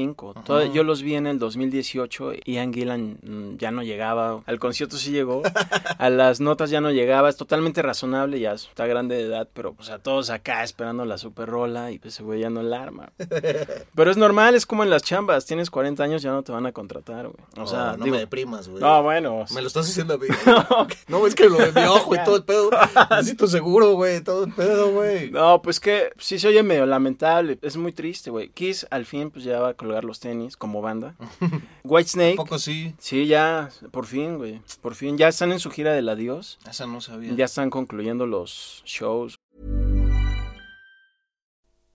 Yo 0.73 0.83
los 0.85 1.03
vi 1.03 1.15
en 1.15 1.27
el 1.27 1.39
2018. 1.39 2.33
Ian 2.45 2.73
Gillan 2.73 3.19
mm, 3.23 3.57
ya 3.57 3.71
no 3.71 3.83
llegaba. 3.83 4.43
Al 4.47 4.59
concierto 4.59 4.97
sí 4.97 5.11
llegó. 5.11 5.43
a 5.99 6.11
las 6.11 6.41
notas 6.41 6.71
ya 6.71 6.81
no 6.81 6.91
llegaba. 6.91 7.29
Es 7.29 7.37
totalmente 7.37 7.83
razonable. 7.83 8.39
Ya 8.41 8.53
está 8.53 8.87
grande 8.87 9.17
de 9.17 9.23
edad. 9.25 9.49
Pero 9.53 9.73
pues 9.75 9.91
a 9.91 9.99
todos 9.99 10.31
acá 10.31 10.63
esperando 10.65 11.05
la 11.05 11.19
super 11.19 11.49
rola. 11.49 11.91
Y 11.93 11.99
pues 11.99 12.15
ese 12.15 12.23
güey 12.23 12.41
ya 12.41 12.51
no 12.51 12.63
la 12.63 12.83
arma. 12.83 13.13
pero 13.95 14.11
es 14.11 14.17
normal. 14.17 14.55
Es 14.55 14.67
como 14.67 14.83
en 14.83 14.91
las 14.91 15.03
chambas. 15.03 15.47
Tienes 15.47 15.71
40 15.71 16.03
años 16.03 16.23
ya 16.23 16.31
no 16.31 16.43
te 16.43 16.53
van 16.53 16.67
a 16.67 16.73
contratar, 16.73 17.29
güey. 17.29 17.37
O 17.57 17.61
No, 17.61 17.67
sea, 17.67 17.97
no 17.97 18.05
digo- 18.05 18.15
me 18.15 18.21
deprimas, 18.21 18.69
güey. 18.69 18.83
No, 18.83 19.03
bueno. 19.03 19.45
Me 19.55 19.61
lo 19.63 19.67
estás 19.69 19.87
diciendo 19.87 20.15
a 20.15 20.19
mí. 20.19 20.27
no, 21.09 21.27
es 21.27 21.35
que 21.35 21.49
lo 21.49 21.57
de 21.59 21.73
mi 21.73 21.87
ojo 21.87 22.15
y 22.15 22.19
todo 22.25 22.37
el 22.37 22.45
pedo. 22.45 22.71
Necesito 23.11 23.47
seguro, 23.47 23.93
güey. 23.95 24.21
Todo 24.23 24.45
el 24.45 24.53
pedo, 24.53 24.93
güey. 24.93 25.31
No, 25.31 25.63
pues 25.63 25.81
que 25.81 26.11
sí 26.19 26.39
se 26.39 26.49
oye 26.49 26.63
medio 26.63 26.87
lamentable. 26.87 27.59
Es 27.63 27.77
muy 27.77 27.93
triste, 27.93 28.31
güey. 28.31 28.49
Kiss 28.51 28.87
al 28.91 29.05
fin 29.07 29.31
pues 29.31 29.45
ya 29.45 29.61
va 29.61 29.71
a 29.71 29.75
colgar 29.87 30.05
los 30.05 30.21
tenis 30.21 30.57
como 30.57 30.83
banda. 30.83 31.15
Whitesnake. 31.85 32.37
poco 32.37 32.59
sí. 32.59 32.95
Sí, 32.99 33.27
ya, 33.27 33.71
por 33.91 34.07
fin, 34.07 34.39
güey. 34.39 34.61
Por 34.83 34.95
fin. 34.95 35.17
Ya 35.17 35.29
están 35.29 35.53
en 35.53 35.61
su 35.61 35.71
gira 35.71 35.93
del 35.93 36.09
adiós. 36.09 36.59
Esa 36.69 36.87
no 36.87 37.01
sabía. 37.01 37.33
Ya 37.35 37.45
están 37.45 37.71
concluyendo 37.71 38.27
los 38.27 38.83
shows. 38.85 39.37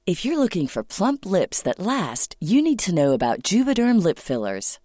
If 0.07 0.25
you're 0.25 0.37
looking 0.37 0.67
for 0.67 0.83
plump 0.83 1.25
lips 1.25 1.61
that 1.61 1.79
last, 1.79 2.35
you 2.39 2.61
need 2.61 2.79
to 2.79 2.91
know 2.91 3.13
about 3.13 3.43
Juvederm 3.43 4.01
lip 4.03 4.17
fillers. 4.17 4.79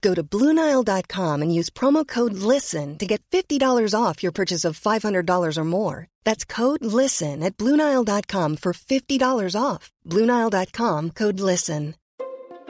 Go 0.00 0.14
to 0.14 0.22
BlueNile.com 0.22 1.42
and 1.42 1.54
use 1.54 1.70
promo 1.70 2.06
code 2.06 2.34
LISTEN 2.34 2.98
to 2.98 3.06
get 3.06 3.22
$50 3.30 3.94
off 3.94 4.22
your 4.22 4.32
purchase 4.32 4.64
of 4.64 4.80
$500 4.80 5.56
or 5.56 5.64
more. 5.64 6.08
That's 6.24 6.44
code 6.44 6.84
LISTEN 6.84 7.42
at 7.42 7.56
BlueNile.com 7.56 8.56
for 8.56 8.72
$50 8.72 9.60
off. 9.60 9.90
BlueNile.com 10.06 11.10
code 11.10 11.40
LISTEN. 11.40 11.94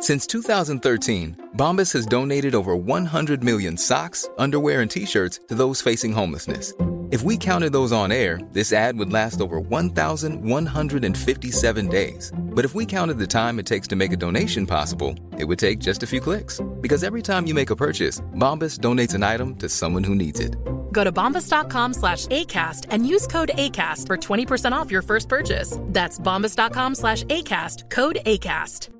Since 0.00 0.26
2013, 0.28 1.50
Bombas 1.58 1.92
has 1.92 2.06
donated 2.06 2.54
over 2.54 2.74
100 2.74 3.44
million 3.44 3.76
socks, 3.76 4.28
underwear, 4.38 4.80
and 4.80 4.90
t 4.90 5.04
shirts 5.04 5.40
to 5.48 5.54
those 5.54 5.82
facing 5.82 6.12
homelessness. 6.12 6.72
If 7.10 7.24
we 7.24 7.36
counted 7.36 7.72
those 7.72 7.90
on 7.90 8.12
air, 8.12 8.38
this 8.52 8.72
ad 8.72 8.96
would 8.96 9.12
last 9.12 9.40
over 9.40 9.58
1,157 9.58 11.88
days. 11.88 12.32
But 12.38 12.64
if 12.64 12.76
we 12.76 12.86
counted 12.86 13.18
the 13.18 13.26
time 13.26 13.58
it 13.58 13.66
takes 13.66 13.88
to 13.88 13.96
make 13.96 14.12
a 14.12 14.16
donation 14.16 14.64
possible, 14.64 15.16
it 15.36 15.44
would 15.44 15.58
take 15.58 15.80
just 15.80 16.04
a 16.04 16.06
few 16.06 16.20
clicks. 16.20 16.60
Because 16.80 17.02
every 17.02 17.20
time 17.20 17.48
you 17.48 17.54
make 17.54 17.70
a 17.70 17.76
purchase, 17.76 18.20
Bombas 18.38 18.78
donates 18.78 19.12
an 19.14 19.24
item 19.24 19.56
to 19.56 19.68
someone 19.68 20.04
who 20.04 20.14
needs 20.14 20.38
it. 20.38 20.54
Go 20.92 21.02
to 21.02 21.10
bombas.com 21.10 21.94
slash 21.94 22.26
ACAST 22.26 22.86
and 22.90 23.08
use 23.08 23.26
code 23.26 23.50
ACAST 23.54 24.06
for 24.06 24.16
20% 24.16 24.70
off 24.70 24.92
your 24.92 25.02
first 25.02 25.28
purchase. 25.28 25.78
That's 25.86 26.20
bombas.com 26.20 26.94
slash 26.94 27.24
ACAST, 27.24 27.90
code 27.90 28.20
ACAST. 28.24 28.90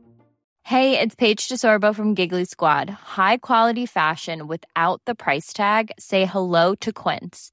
Hey, 0.65 0.99
it's 0.99 1.15
Paige 1.15 1.47
DeSorbo 1.47 1.95
from 1.95 2.15
Giggly 2.15 2.45
Squad. 2.45 2.91
High 2.91 3.37
quality 3.37 3.87
fashion 3.87 4.49
without 4.49 5.01
the 5.07 5.15
price 5.15 5.53
tag? 5.53 5.93
Say 5.97 6.27
hello 6.27 6.75
to 6.81 6.93
Quince. 6.93 7.53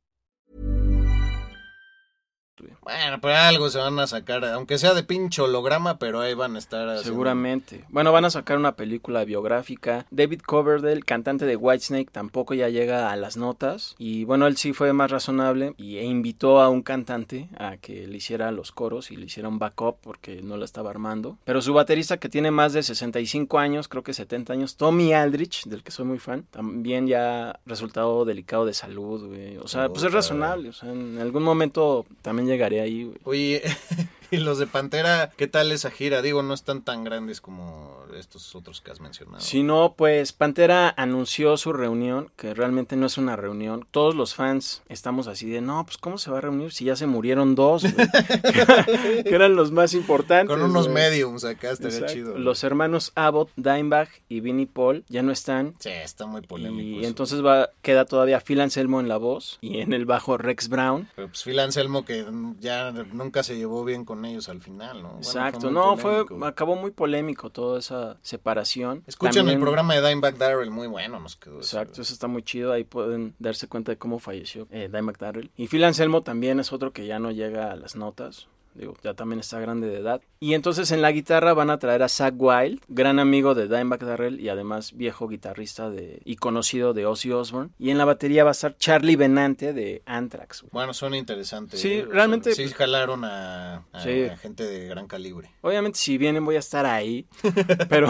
Bueno, 2.81 3.19
pero 3.21 3.35
algo 3.35 3.69
se 3.69 3.77
van 3.79 3.97
a 3.99 4.07
sacar, 4.07 4.43
aunque 4.45 4.77
sea 4.77 4.93
de 4.93 5.03
pinche 5.03 5.41
holograma, 5.41 5.97
pero 5.99 6.19
ahí 6.21 6.33
van 6.33 6.55
a 6.55 6.59
estar. 6.59 6.81
haciendo- 6.87 7.03
Seguramente. 7.03 7.85
Bueno, 7.89 8.11
van 8.11 8.25
a 8.25 8.29
sacar 8.29 8.57
una 8.57 8.75
película 8.75 9.23
biográfica. 9.25 10.05
David 10.11 10.41
Coverdale, 10.41 11.01
cantante 11.03 11.45
de 11.45 11.55
Whitesnake, 11.55 12.11
tampoco 12.11 12.53
ya 12.53 12.69
llega 12.69 13.11
a 13.11 13.15
las 13.15 13.37
notas. 13.37 13.95
Y 13.97 14.23
bueno, 14.25 14.47
él 14.47 14.57
sí 14.57 14.73
fue 14.73 14.93
más 14.93 15.11
razonable 15.11 15.73
y, 15.77 15.97
e 15.97 16.05
invitó 16.05 16.61
a 16.61 16.69
un 16.69 16.81
cantante 16.81 17.49
a 17.57 17.77
que 17.77 18.07
le 18.07 18.17
hiciera 18.17 18.51
los 18.51 18.71
coros 18.71 19.11
y 19.11 19.15
le 19.17 19.25
hiciera 19.25 19.49
un 19.49 19.59
backup 19.59 19.97
porque 20.01 20.41
no 20.41 20.57
la 20.57 20.65
estaba 20.65 20.89
armando. 20.89 21.37
Pero 21.45 21.61
su 21.61 21.73
baterista, 21.73 22.17
que 22.17 22.29
tiene 22.29 22.51
más 22.51 22.73
de 22.73 22.83
65 22.83 23.59
años, 23.59 23.87
creo 23.87 24.03
que 24.03 24.13
70 24.13 24.53
años, 24.53 24.75
Tommy 24.77 25.13
Aldrich, 25.13 25.65
del 25.65 25.83
que 25.83 25.91
soy 25.91 26.05
muy 26.05 26.19
fan, 26.19 26.43
también 26.51 27.07
ya 27.07 27.59
resultado 27.65 28.25
delicado 28.25 28.65
de 28.65 28.73
salud, 28.73 29.27
güey. 29.27 29.57
O 29.57 29.67
sea, 29.67 29.89
pues 29.89 30.03
es 30.03 30.11
razonable. 30.13 30.69
O 30.69 30.73
sea, 30.73 30.91
en 30.91 31.19
algún 31.19 31.43
momento 31.43 32.05
también 32.21 32.47
llegaré 32.51 32.81
ahí, 32.81 33.03
güey. 33.05 33.17
Oye, 33.23 33.61
y 34.37 34.37
los 34.37 34.57
de 34.57 34.67
Pantera, 34.67 35.31
¿qué 35.35 35.47
tal 35.47 35.71
esa 35.71 35.91
gira? 35.91 36.21
Digo, 36.21 36.41
no 36.43 36.53
están 36.53 36.81
tan 36.81 37.03
grandes 37.03 37.41
como 37.41 38.05
estos 38.17 38.55
otros 38.55 38.81
que 38.81 38.91
has 38.91 38.99
mencionado. 38.99 39.41
Si 39.41 39.63
no, 39.63 39.93
pues 39.97 40.33
Pantera 40.33 40.93
anunció 40.95 41.57
su 41.57 41.73
reunión, 41.73 42.31
que 42.35 42.53
realmente 42.53 42.95
no 42.95 43.05
es 43.05 43.17
una 43.17 43.35
reunión. 43.35 43.85
Todos 43.91 44.15
los 44.15 44.35
fans 44.35 44.81
estamos 44.89 45.27
así 45.27 45.49
de, 45.49 45.61
no, 45.61 45.85
pues 45.85 45.97
¿cómo 45.97 46.17
se 46.17 46.31
va 46.31 46.37
a 46.39 46.41
reunir 46.41 46.71
si 46.71 46.85
ya 46.85 46.95
se 46.95 47.07
murieron 47.07 47.55
dos? 47.55 47.83
güey?" 47.83 48.07
que 49.23 49.35
eran 49.35 49.55
los 49.55 49.71
más 49.71 49.93
importantes. 49.93 50.55
Con 50.55 50.63
unos 50.63 50.89
mediums 50.89 51.43
acá 51.43 51.71
estaría 51.71 51.97
Exacto. 51.97 52.13
chido. 52.13 52.37
Los 52.37 52.63
hermanos 52.63 53.11
Abbott, 53.15 53.49
Dimebag 53.55 54.09
y 54.29 54.39
Vinnie 54.39 54.67
Paul 54.67 55.03
ya 55.09 55.23
no 55.23 55.31
están. 55.31 55.73
Sí, 55.79 55.89
está 55.89 56.25
muy 56.25 56.41
polémico. 56.41 56.81
Y 56.81 56.99
eso. 56.99 57.07
entonces 57.07 57.43
va, 57.45 57.69
queda 57.81 58.05
todavía 58.05 58.39
Phil 58.39 58.61
Anselmo 58.61 58.99
en 58.99 59.07
la 59.07 59.17
voz 59.17 59.57
y 59.61 59.79
en 59.79 59.93
el 59.93 60.05
bajo 60.05 60.37
Rex 60.37 60.69
Brown. 60.69 61.09
Pero 61.15 61.27
pues 61.27 61.43
Phil 61.43 61.59
Anselmo 61.59 62.05
que 62.05 62.25
ya 62.59 62.91
nunca 62.91 63.43
se 63.43 63.57
llevó 63.57 63.83
bien 63.83 64.05
con 64.05 64.20
ellos 64.25 64.49
al 64.49 64.61
final, 64.61 65.01
¿no? 65.01 65.07
Bueno, 65.09 65.19
Exacto, 65.21 65.67
muy 65.67 65.73
no, 65.73 65.97
fue, 65.97 66.25
acabó 66.47 66.75
muy 66.75 66.91
polémico 66.91 67.49
toda 67.49 67.79
esa 67.79 68.17
separación. 68.21 69.03
Escuchen 69.07 69.33
También- 69.35 69.57
el 69.57 69.61
programa 69.63 69.95
de 69.95 70.07
Dimebag 70.07 70.37
Darrell, 70.37 70.71
muy 70.71 70.87
bueno 70.87 71.19
nos 71.19 71.35
quedó. 71.35 71.59
eso. 71.59 71.77
Exacto, 71.79 72.01
eso 72.01 72.13
está 72.13 72.27
muy 72.27 72.43
chido. 72.43 72.71
Ahí 72.71 72.83
pueden 72.83 73.35
darse 73.39 73.67
cuenta 73.67 73.91
de 73.91 73.97
cómo 73.97 74.19
falleció 74.19 74.67
eh, 74.71 74.89
Dimebag 74.91 75.17
Darrell. 75.17 75.51
Y 75.57 75.67
Phil 75.67 75.83
Anselmo 75.83 76.23
también 76.23 76.59
es 76.59 76.71
otro 76.73 76.91
que 76.93 77.05
ya 77.05 77.19
no 77.19 77.31
llega 77.31 77.71
a 77.71 77.75
las 77.75 77.95
notas. 77.95 78.47
Digo, 78.73 78.95
ya 79.03 79.13
también 79.13 79.39
está 79.39 79.59
grande 79.59 79.87
de 79.87 79.97
edad. 79.99 80.21
Y 80.39 80.53
entonces 80.53 80.91
en 80.91 81.01
la 81.01 81.11
guitarra 81.11 81.53
van 81.53 81.69
a 81.69 81.77
traer 81.77 82.03
a 82.03 82.09
Zach 82.09 82.33
Wild, 82.37 82.81
gran 82.87 83.19
amigo 83.19 83.53
de 83.53 83.67
Dimebag 83.67 84.05
Darrell 84.05 84.39
y 84.39 84.49
además 84.49 84.93
viejo 84.93 85.27
guitarrista 85.27 85.89
de, 85.89 86.21
y 86.25 86.37
conocido 86.37 86.93
de 86.93 87.05
Ozzy 87.05 87.31
Osbourne. 87.31 87.71
Y 87.79 87.89
en 87.91 87.97
la 87.97 88.05
batería 88.05 88.43
va 88.43 88.51
a 88.51 88.53
estar 88.53 88.77
Charlie 88.77 89.15
Benante 89.17 89.73
de 89.73 90.01
Anthrax. 90.05 90.63
Bueno, 90.71 90.93
suena 90.93 91.17
interesante. 91.17 91.75
Sí, 91.77 91.93
¿eh? 91.95 92.07
Realmente- 92.09 92.53
Sí, 92.55 92.67
jalaron 92.69 93.25
a, 93.25 93.83
a- 93.91 93.99
Sí. 94.03 94.23
a 94.23 94.37
gente 94.37 94.63
de 94.65 94.87
gran 94.87 95.07
calibre. 95.07 95.51
Obviamente 95.61 95.99
si 95.99 96.17
vienen 96.17 96.45
voy 96.45 96.55
a 96.55 96.59
estar 96.59 96.85
ahí, 96.85 97.25
pero, 97.89 98.07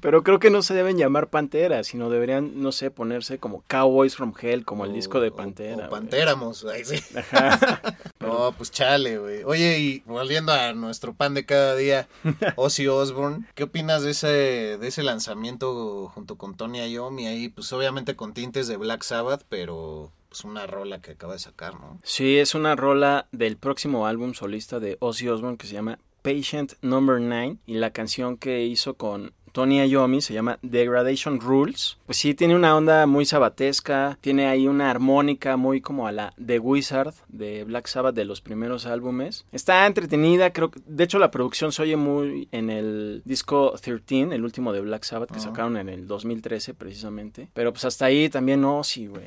pero 0.00 0.22
creo 0.22 0.38
que 0.38 0.50
no 0.50 0.62
se 0.62 0.74
deben 0.74 0.98
llamar 0.98 1.28
Pantera, 1.28 1.84
sino 1.84 2.10
deberían, 2.10 2.60
no 2.62 2.72
sé, 2.72 2.90
ponerse 2.90 3.38
como 3.38 3.62
Cowboys 3.66 4.16
from 4.16 4.32
Hell, 4.40 4.64
como 4.64 4.84
el 4.84 4.90
O- 4.90 4.94
disco 4.94 5.20
de 5.20 5.28
o- 5.28 5.36
Pantera. 5.36 5.86
O. 5.86 5.90
Pantéramos, 5.90 6.64
ahí 6.66 6.84
sí. 6.84 6.96
Ajá. 7.16 7.80
No, 8.18 8.52
pues 8.56 8.72
chale, 8.72 9.18
güey. 9.18 9.44
Oye, 9.44 9.78
y 9.78 10.00
volviendo 10.06 10.50
a 10.52 10.72
nuestro 10.72 11.12
pan 11.14 11.34
de 11.34 11.44
cada 11.46 11.76
día, 11.76 12.08
Ozzy 12.56 12.88
Osbourne, 12.88 13.44
¿qué 13.54 13.62
opinas 13.64 14.02
de 14.02 14.10
ese, 14.10 14.26
de 14.78 14.86
ese 14.88 15.02
lanzamiento 15.04 16.08
junto 16.12 16.36
con 16.36 16.56
Tony 16.56 16.80
Iommi 16.90 17.26
ahí? 17.26 17.48
Pues 17.48 17.72
obviamente 17.72 18.16
con 18.16 18.32
tintes 18.34 18.66
de 18.68 18.76
Black 18.76 19.02
Sabbath, 19.02 19.42
pero 19.48 20.10
pues 20.28 20.44
una 20.44 20.66
rola 20.66 21.00
que 21.00 21.12
acaba 21.12 21.34
de 21.34 21.38
sacar, 21.38 21.74
¿no? 21.74 21.98
Sí, 22.02 22.38
es 22.38 22.54
una 22.54 22.74
rola 22.74 23.28
del 23.32 23.56
próximo 23.56 24.06
álbum 24.06 24.34
solista 24.34 24.80
de 24.80 24.96
Ozzy 25.00 25.28
Osbourne 25.28 25.56
que 25.58 25.66
se 25.68 25.74
llama 25.74 25.98
Patient 26.22 26.72
Number 26.82 27.20
9 27.20 27.58
y 27.66 27.74
la 27.74 27.90
canción 27.90 28.36
que 28.36 28.64
hizo 28.64 28.94
con 28.94 29.32
Tony 29.56 29.82
Iommi, 29.86 30.20
se 30.20 30.34
llama 30.34 30.58
Degradation 30.60 31.40
Rules. 31.40 31.96
Pues 32.04 32.18
sí, 32.18 32.34
tiene 32.34 32.54
una 32.54 32.76
onda 32.76 33.06
muy 33.06 33.24
sabatesca, 33.24 34.18
tiene 34.20 34.48
ahí 34.48 34.68
una 34.68 34.90
armónica 34.90 35.56
muy 35.56 35.80
como 35.80 36.06
a 36.06 36.12
la 36.12 36.34
The 36.44 36.58
Wizard 36.58 37.14
de 37.28 37.64
Black 37.64 37.86
Sabbath 37.86 38.14
de 38.14 38.26
los 38.26 38.42
primeros 38.42 38.84
álbumes. 38.84 39.46
Está 39.52 39.86
entretenida, 39.86 40.52
creo 40.52 40.70
que, 40.70 40.80
de 40.86 41.04
hecho 41.04 41.18
la 41.18 41.30
producción 41.30 41.72
se 41.72 41.80
oye 41.80 41.96
muy 41.96 42.50
en 42.52 42.68
el 42.68 43.22
disco 43.24 43.72
13, 43.80 44.34
el 44.34 44.44
último 44.44 44.74
de 44.74 44.82
Black 44.82 45.04
Sabbath 45.04 45.32
que 45.32 45.40
sacaron 45.40 45.78
en 45.78 45.88
el 45.88 46.06
2013 46.06 46.74
precisamente. 46.74 47.48
Pero 47.54 47.72
pues 47.72 47.86
hasta 47.86 48.04
ahí 48.04 48.28
también 48.28 48.60
no, 48.60 48.84
sí, 48.84 49.06
güey. 49.06 49.22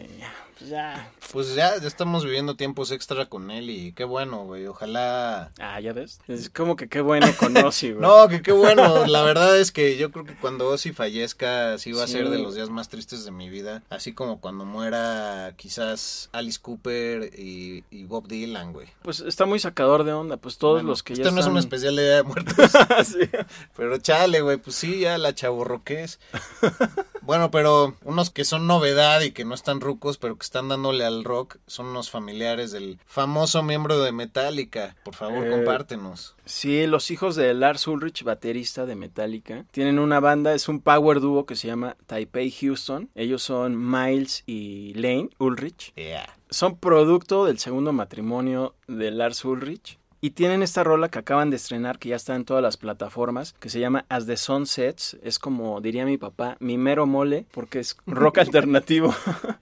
Pues 0.60 0.70
ya. 0.72 1.12
Pues 1.32 1.56
ya, 1.56 1.80
ya 1.80 1.88
estamos 1.88 2.25
viviendo 2.25 2.56
tiempos 2.56 2.92
extra 2.92 3.28
con 3.28 3.50
él 3.50 3.70
y 3.70 3.94
qué 3.94 4.04
bueno, 4.04 4.44
güey. 4.44 4.66
Ojalá. 4.68 5.51
Ah, 5.60 5.80
ya 5.80 5.94
ves. 5.94 6.20
Es 6.28 6.50
como 6.50 6.75
que 6.75 6.89
qué 6.89 7.00
bueno 7.01 7.28
con 7.39 7.56
Ozzy, 7.66 7.92
güey. 7.94 8.01
No, 8.01 8.28
que 8.28 8.42
qué 8.42 8.51
bueno. 8.51 9.06
La 9.08 9.22
verdad 9.24 9.58
es 9.58 9.72
que 9.72 9.96
yo 9.98 10.12
creo 10.12 10.25
que 10.25 10.36
cuando 10.36 10.68
Ozzy 10.68 10.92
fallezca, 10.92 11.78
sí 11.78 11.92
va 11.94 12.04
a 12.04 12.08
Sí. 12.08 12.13
ser 12.13 12.30
de 12.30 12.39
los 12.39 12.56
días 12.56 12.70
más 12.70 12.89
tristes 12.89 13.24
de 13.25 13.32
mi 13.32 13.50
vida. 13.50 13.84
Así 13.89 14.13
como 14.13 14.42
cuando 14.42 14.66
muera 14.66 15.54
quizás 15.56 16.30
Alice 16.34 16.60
Cooper 16.62 17.32
y, 17.39 17.84
y 17.92 18.04
Bob 18.04 18.28
Dylan, 18.28 18.74
güey. 18.74 18.88
Pues 19.04 19.22
está 19.22 19.46
muy 19.46 19.60
sacador 19.60 20.04
de 20.04 20.12
onda, 20.13 20.38
pues 20.38 20.58
todos 20.58 20.75
Bueno, 20.78 20.89
los 20.89 21.04
que 21.04 21.16
ya 21.16 21.24
Esto 21.24 21.34
no 21.36 21.39
es 21.42 21.48
un 21.48 21.58
especial 21.58 21.96
de 21.96 22.04
Día 22.04 22.16
de 22.18 22.24
Muertos. 22.24 22.56
Sí. 23.06 23.30
Pero 23.78 23.98
chale, 24.00 24.42
güey, 24.42 24.58
pues 24.58 24.75
sí, 24.75 25.00
ya 25.00 25.18
la 25.18 25.34
chaborroqués. 25.34 26.20
Bueno, 27.22 27.51
pero 27.51 27.96
unos 28.06 28.32
que 28.32 28.44
son 28.44 28.66
novedad 28.66 29.22
y 29.22 29.32
que 29.32 29.46
no 29.46 29.54
están 29.54 29.82
rucos, 29.82 30.18
pero 30.18 30.36
que 30.36 30.42
están 30.50 30.68
dándole 30.68 31.06
al 31.06 31.24
rock, 31.24 31.58
son 31.68 31.86
unos 31.86 32.10
familiares 32.10 32.72
del 32.72 32.98
famoso 33.06 33.62
miembro 33.62 34.01
de 34.01 34.12
Metallica. 34.12 34.96
Por 35.03 35.13
favor, 35.13 35.46
Eh, 35.46 35.51
compártenos. 35.51 36.36
Sí, 36.46 36.88
los 36.88 37.12
hijos 37.12 37.36
de 37.36 37.53
Lars 37.53 37.86
Ulrich, 37.86 38.24
baterista 38.24 38.88
de 38.88 38.96
Metallica, 38.96 39.65
tienen 39.72 40.00
una 40.00 40.20
banda, 40.20 40.56
es 40.56 40.68
un 40.68 40.82
power 40.82 41.20
dúo 41.20 41.46
que 41.46 41.56
se 41.56 41.68
llama 41.68 41.98
Taipei 42.08 42.50
Houston. 42.50 43.12
Ellos 43.13 43.44
son 43.44 43.77
Miles 43.91 44.41
y 44.48 44.96
Lane 44.96 45.29
Ulrich. 45.38 45.94
Yeah. 45.94 46.36
Son 46.50 46.77
producto 46.77 47.46
del 47.46 47.60
segundo 47.60 47.94
matrimonio 47.94 48.74
de 48.88 49.12
Lars 49.12 49.46
Ulrich. 49.46 49.99
Y 50.22 50.32
tienen 50.32 50.64
esta 50.64 50.84
rola 50.84 51.10
que 51.10 51.20
acaban 51.20 51.50
de 51.50 51.56
estrenar, 51.56 51.98
que 51.98 52.10
ya 52.10 52.16
está 52.18 52.36
en 52.36 52.44
todas 52.44 52.62
las 52.62 52.76
plataformas, 52.78 53.54
que 53.60 53.70
se 53.70 53.80
llama 53.80 54.06
As 54.10 54.26
the 54.26 54.36
Sun 54.36 54.66
Sets. 54.66 55.18
Es 55.24 55.40
como 55.40 55.80
diría 55.82 56.06
mi 56.06 56.18
papá, 56.18 56.58
mi 56.60 56.78
mero 56.78 57.06
mole, 57.06 57.46
porque 57.52 57.80
es 57.80 57.96
rock 58.06 58.38
alternativo. 58.40 59.14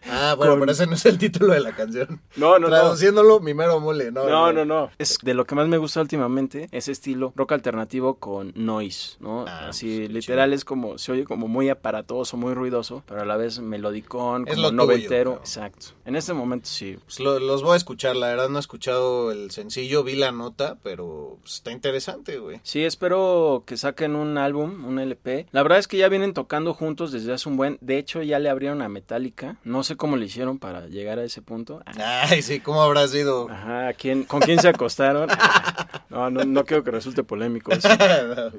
Ah, 0.10 0.34
bueno, 0.36 0.54
Con- 0.54 0.60
pero 0.62 0.72
ese 0.72 0.88
no 0.88 0.96
es 0.96 1.06
el 1.06 1.18
título 1.20 1.54
de 1.54 1.60
la 1.60 1.76
canción. 1.76 2.22
No, 2.38 2.54
no, 2.58 2.68
no. 2.68 2.70
Traduciéndolo, 2.70 3.40
mi 3.40 3.54
mero 3.54 3.80
mole. 3.80 4.12
No, 4.12 4.28
No, 4.28 4.52
no, 4.52 4.66
no. 4.66 4.90
Es 4.98 5.20
de 5.22 5.34
lo 5.34 5.46
que 5.46 5.54
más 5.56 5.68
me 5.68 5.78
gusta 5.78 6.02
últimamente, 6.02 6.68
ese 6.72 6.92
estilo 6.92 7.34
rock 7.36 7.52
alternativo 7.52 8.16
con 8.16 8.52
noise, 8.56 9.18
¿no? 9.20 9.46
Ah, 9.48 9.68
Así, 9.70 9.98
pues, 9.98 10.08
qué 10.08 10.14
literal 10.14 10.54
es 10.54 10.66
como, 10.66 10.98
se 10.98 11.12
oye 11.12 11.24
como 11.26 11.48
muy 11.48 11.70
aparatoso, 11.70 12.36
muy 12.38 12.54
ruidoso, 12.56 13.04
pero 13.08 13.22
a 13.22 13.26
la 13.26 13.38
vez 13.38 13.60
melodicón, 13.60 14.48
Es 14.48 14.56
como 14.56 14.64
lo 14.64 14.70
tuyo, 14.72 14.78
noventero. 14.84 15.34
Exacto. 15.36 15.88
En 16.06 16.16
este 16.16 16.34
momento 16.34 16.68
sí. 16.68 16.98
Pues 17.06 17.20
lo- 17.20 17.40
los 17.40 17.62
voy 17.62 17.74
a 17.74 17.78
escuchar, 17.78 18.16
la 18.16 18.28
verdad 18.28 18.50
no 18.50 18.58
he 18.58 18.60
escuchado 18.60 19.32
el 19.32 19.52
sencillo, 19.52 20.04
vi 20.04 20.16
la 20.16 20.32
nota, 20.48 20.77
pero 20.82 21.38
pues, 21.42 21.56
está 21.56 21.72
interesante, 21.72 22.38
güey. 22.38 22.60
Sí, 22.63 22.84
espero 22.84 23.63
que 23.66 23.77
saquen 23.77 24.16
un 24.16 24.38
álbum, 24.38 24.86
un 24.86 25.00
LP. 25.00 25.48
La 25.51 25.62
verdad 25.62 25.80
es 25.80 25.88
que 25.88 25.98
ya 25.98 26.08
vienen 26.08 26.34
tocando 26.34 26.74
juntos 26.74 27.12
desde 27.12 27.34
hace 27.34 27.50
un 27.50 27.58
buen. 27.58 27.77
De 27.82 27.98
hecho, 27.98 28.22
ya 28.22 28.39
le 28.39 28.50
abrieron 28.50 28.82
a 28.82 28.89
Metallica. 28.89 29.58
No 29.63 29.84
sé 29.84 29.98
cómo 29.98 30.16
le 30.16 30.25
hicieron 30.25 30.58
para 30.58 30.88
llegar 30.88 31.20
a 31.20 31.24
ese 31.24 31.42
punto. 31.42 31.82
Ay, 31.98 32.42
sí, 32.42 32.60
¿cómo 32.60 32.82
habrá 32.82 33.08
sido? 33.08 33.50
Ajá, 33.50 33.89
¿a 33.89 33.94
quién, 33.94 34.24
¿con 34.24 34.39
quién 34.42 34.60
se 34.60 34.70
acostaron? 34.70 35.30
Ah, 35.32 36.06
no, 36.10 36.30
no, 36.30 36.44
no 36.46 36.63
quiero 36.66 36.84
que 36.84 36.92
resulte 36.92 37.24
polémico 37.24 37.72
eso. 37.72 37.88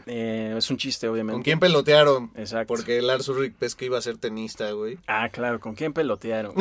Eh, 0.07 0.55
es 0.57 0.71
un 0.71 0.77
chiste, 0.77 1.09
obviamente. 1.09 1.35
¿Con 1.35 1.43
quién 1.43 1.61
pelotearon? 1.61 2.31
Exacto. 2.35 2.75
Porque 2.75 3.01
Lars 3.03 3.29
Ulrich 3.29 3.55
que 3.75 3.85
iba 3.85 3.99
a 3.99 4.03
ser 4.03 4.19
tenista, 4.19 4.71
güey. 4.73 4.99
Ah, 5.07 5.29
claro, 5.31 5.61
¿con 5.61 5.75
quién 5.75 5.93
pelotearon? 5.93 6.55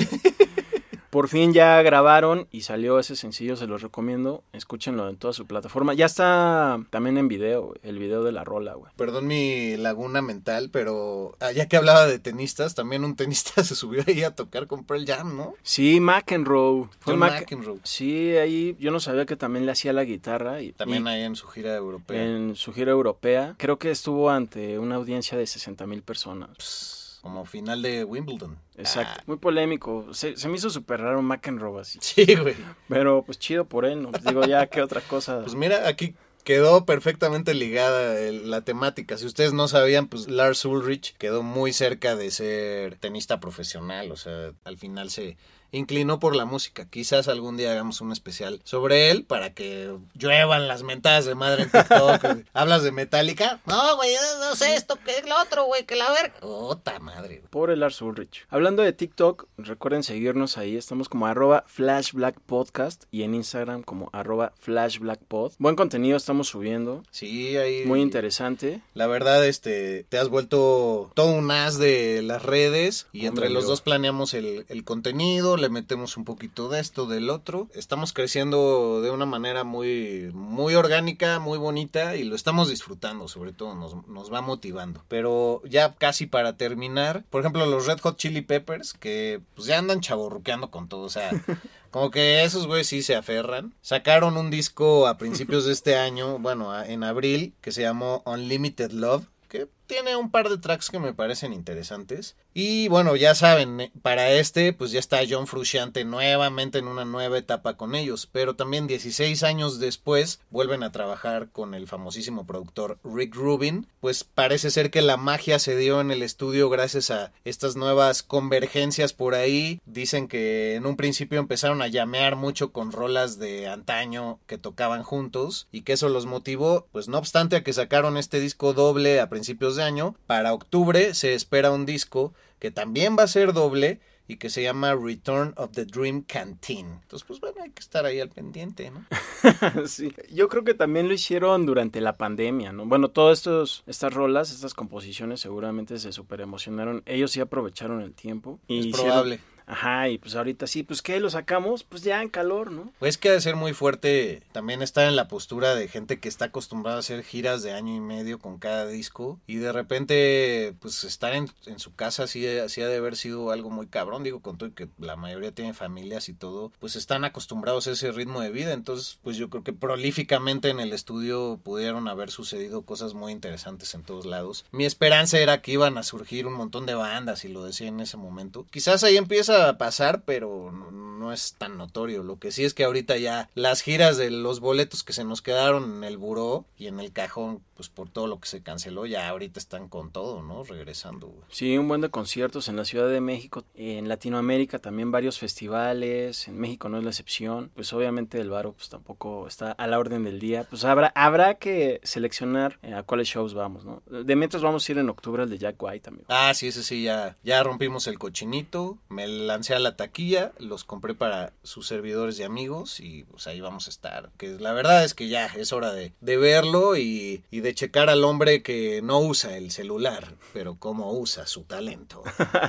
Por 1.09 1.29
fin 1.29 1.53
ya 1.53 1.81
grabaron 1.81 2.47
y 2.51 2.61
salió 2.61 2.99
ese 2.99 3.15
sencillo, 3.15 3.55
se 3.55 3.65
los 3.67 3.81
recomiendo. 3.81 4.43
Escúchenlo 4.53 5.07
en 5.09 5.17
toda 5.17 5.33
su 5.33 5.45
plataforma. 5.45 5.93
Ya 5.93 6.05
está 6.05 6.79
también 6.89 7.17
en 7.17 7.27
video, 7.27 7.73
el 7.81 7.97
video 7.97 8.23
de 8.23 8.31
la 8.31 8.43
rola, 8.43 8.73
güey. 8.73 8.91
Perdón 8.97 9.27
mi 9.27 9.77
laguna 9.77 10.21
mental, 10.21 10.69
pero 10.71 11.35
ah, 11.39 11.51
ya 11.51 11.67
que 11.67 11.77
hablaba 11.77 12.05
de 12.07 12.19
tenistas, 12.19 12.75
también 12.75 13.03
un 13.05 13.15
tenista 13.15 13.63
se 13.63 13.75
subió 13.75 14.03
ahí 14.07 14.23
a 14.23 14.35
tocar 14.35 14.67
con 14.67 14.83
Pearl 14.83 15.05
Jam, 15.05 15.37
¿no? 15.37 15.53
Sí, 15.63 15.99
McEnroe. 15.99 16.89
Fue 16.99 17.15
Mac- 17.15 17.41
McEnroe. 17.41 17.79
Sí, 17.83 18.35
ahí 18.37 18.75
yo 18.79 18.91
no 18.91 18.99
sabía 18.99 19.25
que 19.25 19.35
también 19.35 19.65
le 19.65 19.71
hacía 19.71 19.93
la 19.93 20.03
guitarra. 20.03 20.61
Y, 20.61 20.73
También 20.73 21.05
y 21.05 21.09
ahí 21.09 21.21
en 21.23 21.35
su 21.35 21.47
gira 21.47 21.75
europea. 21.75 22.21
en 22.23 22.55
su 22.55 22.73
gira 22.73 22.91
europea. 22.91 23.55
Creo 23.57 23.77
que 23.79 23.91
estuvo 23.91 24.29
ante 24.29 24.77
una 24.77 24.95
audiencia 24.95 25.37
de 25.37 25.47
60 25.47 25.85
mil 25.87 26.01
personas. 26.03 26.49
Pss, 26.57 27.06
Como 27.27 27.43
final 27.43 27.81
de 27.81 28.05
Wimbledon. 28.05 28.57
Exacto. 28.77 29.15
Ah, 29.19 29.23
Muy 29.27 29.35
polémico. 29.35 30.13
Se, 30.13 30.37
se 30.37 30.47
me 30.47 30.55
hizo 30.55 30.69
súper 30.69 31.01
raro 31.01 31.21
McEnroe 31.21 31.81
así. 31.81 31.99
sí, 32.01 32.35
güey. 32.35 32.55
Pero 32.87 33.21
pues 33.25 33.37
chido 33.37 33.65
por 33.65 33.83
él, 33.83 34.01
¿no? 34.01 34.11
Pues, 34.11 34.23
digo, 34.23 34.45
ya, 34.45 34.67
¿qué 34.67 34.81
otra 34.81 35.01
cosa? 35.01 35.41
Pues 35.41 35.55
mira, 35.55 35.89
aquí 35.89 36.15
quedó 36.45 36.85
perfectamente 36.85 37.53
ligada 37.53 38.17
el- 38.17 38.49
la 38.49 38.61
temática. 38.61 39.17
Si 39.17 39.25
ustedes 39.25 39.51
no 39.51 39.67
sabían, 39.67 40.07
pues 40.07 40.29
Lars 40.29 40.63
Ulrich 40.63 41.17
quedó 41.17 41.43
muy 41.43 41.73
cerca 41.73 42.15
de 42.15 42.31
ser 42.31 42.95
tenista 42.95 43.41
profesional. 43.41 44.09
O 44.13 44.15
sea, 44.15 44.53
al 44.63 44.77
final 44.77 45.09
se 45.09 45.35
inclinó 45.77 46.19
por 46.19 46.35
la 46.35 46.45
música. 46.45 46.87
Quizás 46.89 47.27
algún 47.27 47.57
día 47.57 47.71
hagamos 47.71 48.01
un 48.01 48.11
especial 48.11 48.59
sobre 48.63 49.11
él 49.11 49.23
para 49.23 49.53
que 49.53 49.95
lluevan 50.15 50.67
las 50.67 50.83
mentadas 50.83 51.25
de 51.25 51.35
madre 51.35 51.63
en 51.63 51.71
TikTok. 51.71 52.25
¿Hablas 52.53 52.83
de 52.83 52.91
Metallica? 52.91 53.61
No, 53.65 53.95
güey, 53.95 54.11
no 54.39 54.55
sé 54.55 54.75
esto, 54.75 54.97
que 55.05 55.17
es 55.17 55.27
lo 55.27 55.39
otro, 55.41 55.65
güey, 55.65 55.85
que 55.85 55.95
la 55.95 56.09
verga. 56.11 56.33
Ota 56.41 56.99
madre. 56.99 57.43
Pobre 57.49 57.75
Lars 57.75 58.01
Ulrich. 58.01 58.45
Hablando 58.49 58.83
de 58.83 58.93
TikTok, 58.93 59.47
recuerden 59.57 60.03
seguirnos 60.03 60.57
ahí. 60.57 60.75
Estamos 60.77 61.09
como 61.09 61.27
arroba 61.27 61.63
flashblackpodcast 61.67 63.03
y 63.11 63.23
en 63.23 63.35
Instagram 63.35 63.83
como 63.83 64.09
arroba 64.13 64.53
flashblackpod. 64.59 65.53
Buen 65.59 65.75
contenido 65.75 66.17
estamos 66.17 66.47
subiendo. 66.47 67.03
Sí, 67.11 67.57
ahí. 67.57 67.85
Muy 67.85 68.01
interesante. 68.01 68.81
La 68.93 69.07
verdad, 69.07 69.45
este, 69.45 70.05
te 70.09 70.17
has 70.17 70.29
vuelto 70.29 71.11
todo 71.13 71.31
un 71.31 71.49
as 71.51 71.77
de 71.77 72.21
las 72.21 72.43
redes 72.43 73.07
y 73.13 73.25
entre 73.25 73.49
los 73.49 73.63
yo. 73.63 73.69
dos 73.69 73.81
planeamos 73.81 74.33
el, 74.33 74.65
el 74.69 74.83
contenido, 74.83 75.57
le 75.67 75.73
metemos 75.73 76.15
un 76.15 76.23
poquito 76.23 76.69
de 76.69 76.79
esto, 76.79 77.07
del 77.07 77.29
otro. 77.29 77.67
Estamos 77.73 78.13
creciendo 78.13 79.01
de 79.01 79.11
una 79.11 79.25
manera 79.25 79.65
muy, 79.65 80.31
muy 80.33 80.75
orgánica, 80.75 81.39
muy 81.39 81.57
bonita 81.57 82.15
y 82.15 82.23
lo 82.23 82.37
estamos 82.37 82.69
disfrutando, 82.69 83.27
sobre 83.27 83.51
todo 83.51 83.75
nos, 83.75 84.07
nos 84.07 84.31
va 84.31 84.39
motivando. 84.39 85.03
Pero 85.09 85.61
ya 85.65 85.95
casi 85.95 86.25
para 86.25 86.55
terminar, 86.55 87.25
por 87.29 87.41
ejemplo, 87.41 87.65
los 87.65 87.85
Red 87.85 87.99
Hot 87.99 88.17
Chili 88.17 88.41
Peppers, 88.41 88.93
que 88.93 89.41
pues 89.55 89.67
ya 89.67 89.77
andan 89.77 89.99
chaborruqueando 89.99 90.71
con 90.71 90.87
todo, 90.87 91.01
o 91.01 91.09
sea... 91.09 91.31
Como 91.89 92.11
que 92.11 92.43
esos 92.43 92.67
güeyes 92.67 92.85
sí 92.85 93.01
se 93.01 93.15
aferran. 93.15 93.73
Sacaron 93.81 94.35
un 94.35 94.51
disco 94.51 95.07
a 95.07 95.17
principios 95.17 95.65
de 95.65 95.71
este 95.71 95.95
año, 95.95 96.37
bueno, 96.37 96.83
en 96.83 97.03
abril, 97.03 97.55
que 97.61 97.71
se 97.71 97.81
llamó 97.81 98.21
Unlimited 98.25 98.91
Love, 98.91 99.25
que 99.47 99.69
tiene 99.87 100.15
un 100.15 100.29
par 100.29 100.49
de 100.49 100.57
tracks 100.57 100.89
que 100.89 100.99
me 100.99 101.13
parecen 101.13 101.53
interesantes. 101.53 102.35
Y 102.53 102.87
bueno, 102.89 103.15
ya 103.15 103.35
saben, 103.35 103.79
eh, 103.79 103.91
para 104.01 104.31
este, 104.31 104.73
pues 104.73 104.91
ya 104.91 104.99
está 104.99 105.19
John 105.27 105.47
Frusciante 105.47 106.03
nuevamente 106.05 106.79
en 106.79 106.87
una 106.87 107.05
nueva 107.05 107.37
etapa 107.37 107.77
con 107.77 107.95
ellos. 107.95 108.27
Pero 108.31 108.55
también 108.55 108.87
16 108.87 109.43
años 109.43 109.79
después 109.79 110.41
vuelven 110.49 110.83
a 110.83 110.91
trabajar 110.91 111.49
con 111.51 111.73
el 111.73 111.87
famosísimo 111.87 112.45
productor 112.45 112.99
Rick 113.03 113.35
Rubin. 113.35 113.87
Pues 114.01 114.23
parece 114.23 114.71
ser 114.71 114.91
que 114.91 115.01
la 115.01 115.17
magia 115.17 115.59
se 115.59 115.77
dio 115.77 116.01
en 116.01 116.11
el 116.11 116.21
estudio 116.21 116.69
gracias 116.69 117.09
a 117.09 117.31
estas 117.45 117.75
nuevas 117.75 118.23
convergencias 118.23 119.13
por 119.13 119.35
ahí. 119.35 119.79
Dicen 119.85 120.27
que 120.27 120.75
en 120.75 120.85
un 120.85 120.97
principio 120.97 121.39
empezaron 121.39 121.81
a 121.81 121.87
llamear 121.87 122.35
mucho 122.35 122.71
con 122.71 122.91
rolas 122.91 123.39
de 123.39 123.67
antaño 123.67 124.39
que 124.47 124.57
tocaban 124.57 125.03
juntos 125.03 125.67
y 125.71 125.81
que 125.81 125.93
eso 125.93 126.09
los 126.09 126.25
motivó, 126.25 126.87
pues 126.91 127.07
no 127.07 127.17
obstante 127.17 127.55
a 127.55 127.63
que 127.63 127.71
sacaron 127.71 128.17
este 128.17 128.39
disco 128.39 128.73
doble 128.73 129.21
a 129.21 129.29
principios 129.29 129.76
de 129.77 129.83
año, 129.83 130.15
para 130.27 130.53
octubre 130.53 131.13
se 131.13 131.33
espera 131.33 131.71
un 131.71 131.85
disco 131.85 132.33
que 132.59 132.71
también 132.71 133.15
va 133.17 133.23
a 133.23 133.27
ser 133.27 133.53
doble 133.53 133.99
y 134.29 134.35
que 134.35 134.49
se 134.49 134.61
llama 134.61 134.93
Return 134.93 135.53
of 135.55 135.71
the 135.71 135.85
Dream 135.85 136.21
Canteen. 136.21 136.99
Entonces, 137.01 137.25
pues 137.25 137.39
bueno, 137.39 137.61
hay 137.63 137.69
que 137.69 137.79
estar 137.79 138.05
ahí 138.05 138.19
al 138.19 138.27
pendiente, 138.27 138.91
¿no? 138.91 139.05
sí. 139.87 140.11
Yo 140.33 140.49
creo 140.49 140.65
que 140.65 140.73
también 140.73 141.07
lo 141.07 141.13
hicieron 141.13 141.65
durante 141.65 142.01
la 142.01 142.17
pandemia, 142.17 142.73
¿no? 142.73 142.85
Bueno, 142.85 143.07
todas 143.09 143.37
estos, 143.39 143.83
estas 143.87 144.13
rolas, 144.13 144.51
estas 144.51 144.73
composiciones 144.73 145.39
seguramente 145.39 145.97
se 145.97 146.11
super 146.11 146.41
emocionaron. 146.41 147.03
Ellos 147.05 147.31
sí 147.31 147.39
aprovecharon 147.39 148.01
el 148.01 148.13
tiempo. 148.13 148.59
Y 148.67 148.79
es 148.79 148.85
hicieron- 148.87 149.05
probable. 149.05 149.39
Ajá, 149.67 150.07
y 150.07 150.17
pues 150.17 150.33
ahorita 150.35 150.65
sí, 150.65 150.83
pues 150.83 151.01
¿qué? 151.01 151.19
Lo 151.19 151.29
sacamos, 151.29 151.83
pues 151.83 152.01
ya 152.01 152.21
en 152.21 152.29
calor, 152.29 152.71
¿no? 152.71 152.93
Pues 152.99 153.17
que 153.17 153.29
ha 153.29 153.33
de 153.33 153.41
ser 153.41 153.57
muy 153.57 153.73
fuerte 153.73 154.41
también 154.53 154.81
estar 154.81 155.07
en 155.07 155.17
la 155.17 155.27
postura 155.27 155.75
de 155.75 155.89
gente 155.89 156.19
que 156.19 156.29
está 156.29 156.45
acostumbrada 156.45 156.97
a 156.97 156.99
hacer 157.01 157.21
giras 157.21 157.63
de 157.63 157.73
año 157.73 157.93
y 157.93 157.99
medio 157.99 158.39
con 158.39 158.59
cada 158.59 158.87
disco 158.87 159.41
y 159.45 159.57
de 159.57 159.73
repente 159.73 160.73
pues 160.79 161.03
estar 161.03 161.33
en, 161.33 161.49
en 161.65 161.79
su 161.79 161.93
casa 161.93 162.27
sí, 162.27 162.47
ha 162.47 162.65
de 162.65 162.95
haber 162.95 163.17
sido 163.17 163.51
algo 163.51 163.69
muy 163.69 163.87
cabrón, 163.87 164.23
digo 164.23 164.39
con 164.39 164.57
todo 164.57 164.73
que 164.73 164.87
la 164.97 165.17
mayoría 165.17 165.51
tiene 165.51 165.73
familias 165.73 166.29
y 166.29 166.33
todo, 166.33 166.71
pues 166.79 166.95
están 166.95 167.25
acostumbrados 167.25 167.87
a 167.87 167.91
ese 167.91 168.13
ritmo 168.13 168.39
de 168.39 168.51
vida, 168.51 168.71
entonces 168.71 169.19
pues 169.21 169.35
yo 169.35 169.49
creo 169.49 169.63
que 169.63 169.73
prolíficamente 169.73 170.69
en 170.69 170.79
el 170.79 170.93
estudio 170.93 171.59
pudieron 171.61 172.07
haber 172.07 172.31
sucedido 172.31 172.83
cosas 172.83 173.13
muy 173.13 173.33
interesantes 173.33 173.93
en 173.95 174.03
todos 174.03 174.25
lados. 174.25 174.63
Mi 174.71 174.85
esperanza 174.85 175.39
era 175.39 175.61
que 175.61 175.73
iban 175.73 175.97
a 175.97 176.03
surgir 176.03 176.47
un 176.47 176.53
montón 176.53 176.85
de 176.85 176.93
bandas 176.93 177.43
y 177.43 177.49
lo 177.49 177.65
decía 177.65 177.89
en 177.89 177.99
ese 177.99 178.15
momento. 178.15 178.65
Quizás 178.71 179.03
ahí 179.03 179.17
empieza 179.17 179.56
a 179.65 179.77
pasar, 179.77 180.23
pero 180.23 180.71
no, 180.71 180.91
no 180.91 181.33
es 181.33 181.55
tan 181.57 181.77
notorio. 181.77 182.23
Lo 182.23 182.39
que 182.39 182.51
sí 182.51 182.63
es 182.63 182.73
que 182.73 182.83
ahorita 182.83 183.17
ya 183.17 183.49
las 183.55 183.81
giras 183.81 184.17
de 184.17 184.31
los 184.31 184.59
boletos 184.59 185.03
que 185.03 185.13
se 185.13 185.23
nos 185.23 185.41
quedaron 185.41 185.97
en 185.97 186.03
el 186.03 186.17
buró 186.17 186.65
y 186.77 186.87
en 186.87 186.99
el 186.99 187.11
cajón, 187.11 187.61
pues 187.75 187.89
por 187.89 188.09
todo 188.09 188.27
lo 188.27 188.39
que 188.39 188.47
se 188.47 188.61
canceló, 188.61 189.05
ya 189.05 189.27
ahorita 189.29 189.59
están 189.59 189.87
con 189.89 190.11
todo, 190.11 190.41
¿no? 190.41 190.63
Regresando. 190.63 191.27
güey. 191.27 191.43
Sí, 191.49 191.77
un 191.77 191.87
buen 191.87 192.01
de 192.01 192.09
conciertos 192.09 192.67
en 192.69 192.75
la 192.75 192.85
Ciudad 192.85 193.09
de 193.09 193.21
México, 193.21 193.63
en 193.75 194.07
Latinoamérica 194.07 194.79
también 194.79 195.11
varios 195.11 195.39
festivales, 195.39 196.47
en 196.47 196.57
México 196.57 196.89
no 196.89 196.97
es 196.97 197.03
la 197.03 197.09
excepción. 197.09 197.71
Pues 197.75 197.91
obviamente 197.93 198.39
el 198.39 198.49
Varo 198.49 198.73
pues 198.73 198.89
tampoco 198.89 199.47
está 199.47 199.71
a 199.71 199.87
la 199.87 199.99
orden 199.99 200.23
del 200.23 200.39
día. 200.39 200.65
Pues 200.69 200.83
habrá 200.85 201.11
habrá 201.15 201.55
que 201.55 201.99
seleccionar 202.03 202.79
eh, 202.81 202.93
a 202.93 203.03
cuáles 203.03 203.27
shows 203.27 203.53
vamos, 203.53 203.85
¿no? 203.85 204.01
De 204.07 204.35
mientras 204.35 204.63
vamos 204.63 204.87
a 204.87 204.91
ir 204.91 204.97
en 204.97 205.09
octubre 205.09 205.43
al 205.43 205.49
de 205.49 205.57
Jack 205.57 205.81
White, 205.81 206.09
amigo. 206.09 206.25
Ah, 206.29 206.53
sí, 206.53 206.67
ese 206.67 206.83
sí, 206.83 207.03
ya, 207.03 207.35
ya 207.43 207.63
rompimos 207.63 208.07
el 208.07 208.19
cochinito, 208.19 208.97
me 209.09 209.27
lancé 209.47 209.73
a 209.73 209.79
la 209.79 209.95
taquilla, 209.95 210.51
los 210.59 210.83
compré 210.83 211.15
para 211.15 211.53
sus 211.63 211.87
servidores 211.87 212.39
y 212.39 212.43
amigos 212.43 212.99
y 212.99 213.23
pues 213.23 213.47
ahí 213.47 213.61
vamos 213.61 213.87
a 213.87 213.89
estar. 213.89 214.29
Que 214.37 214.49
la 214.59 214.73
verdad 214.73 215.03
es 215.03 215.13
que 215.13 215.27
ya 215.27 215.47
es 215.47 215.73
hora 215.73 215.93
de, 215.93 216.13
de 216.21 216.37
verlo 216.37 216.97
y, 216.97 217.43
y 217.49 217.61
de 217.61 217.73
checar 217.73 218.09
al 218.09 218.23
hombre 218.23 218.61
que 218.61 219.01
no 219.01 219.19
usa 219.19 219.57
el 219.57 219.71
celular, 219.71 220.35
pero 220.53 220.75
cómo 220.75 221.11
usa 221.13 221.47
su 221.47 221.63
talento. 221.63 222.23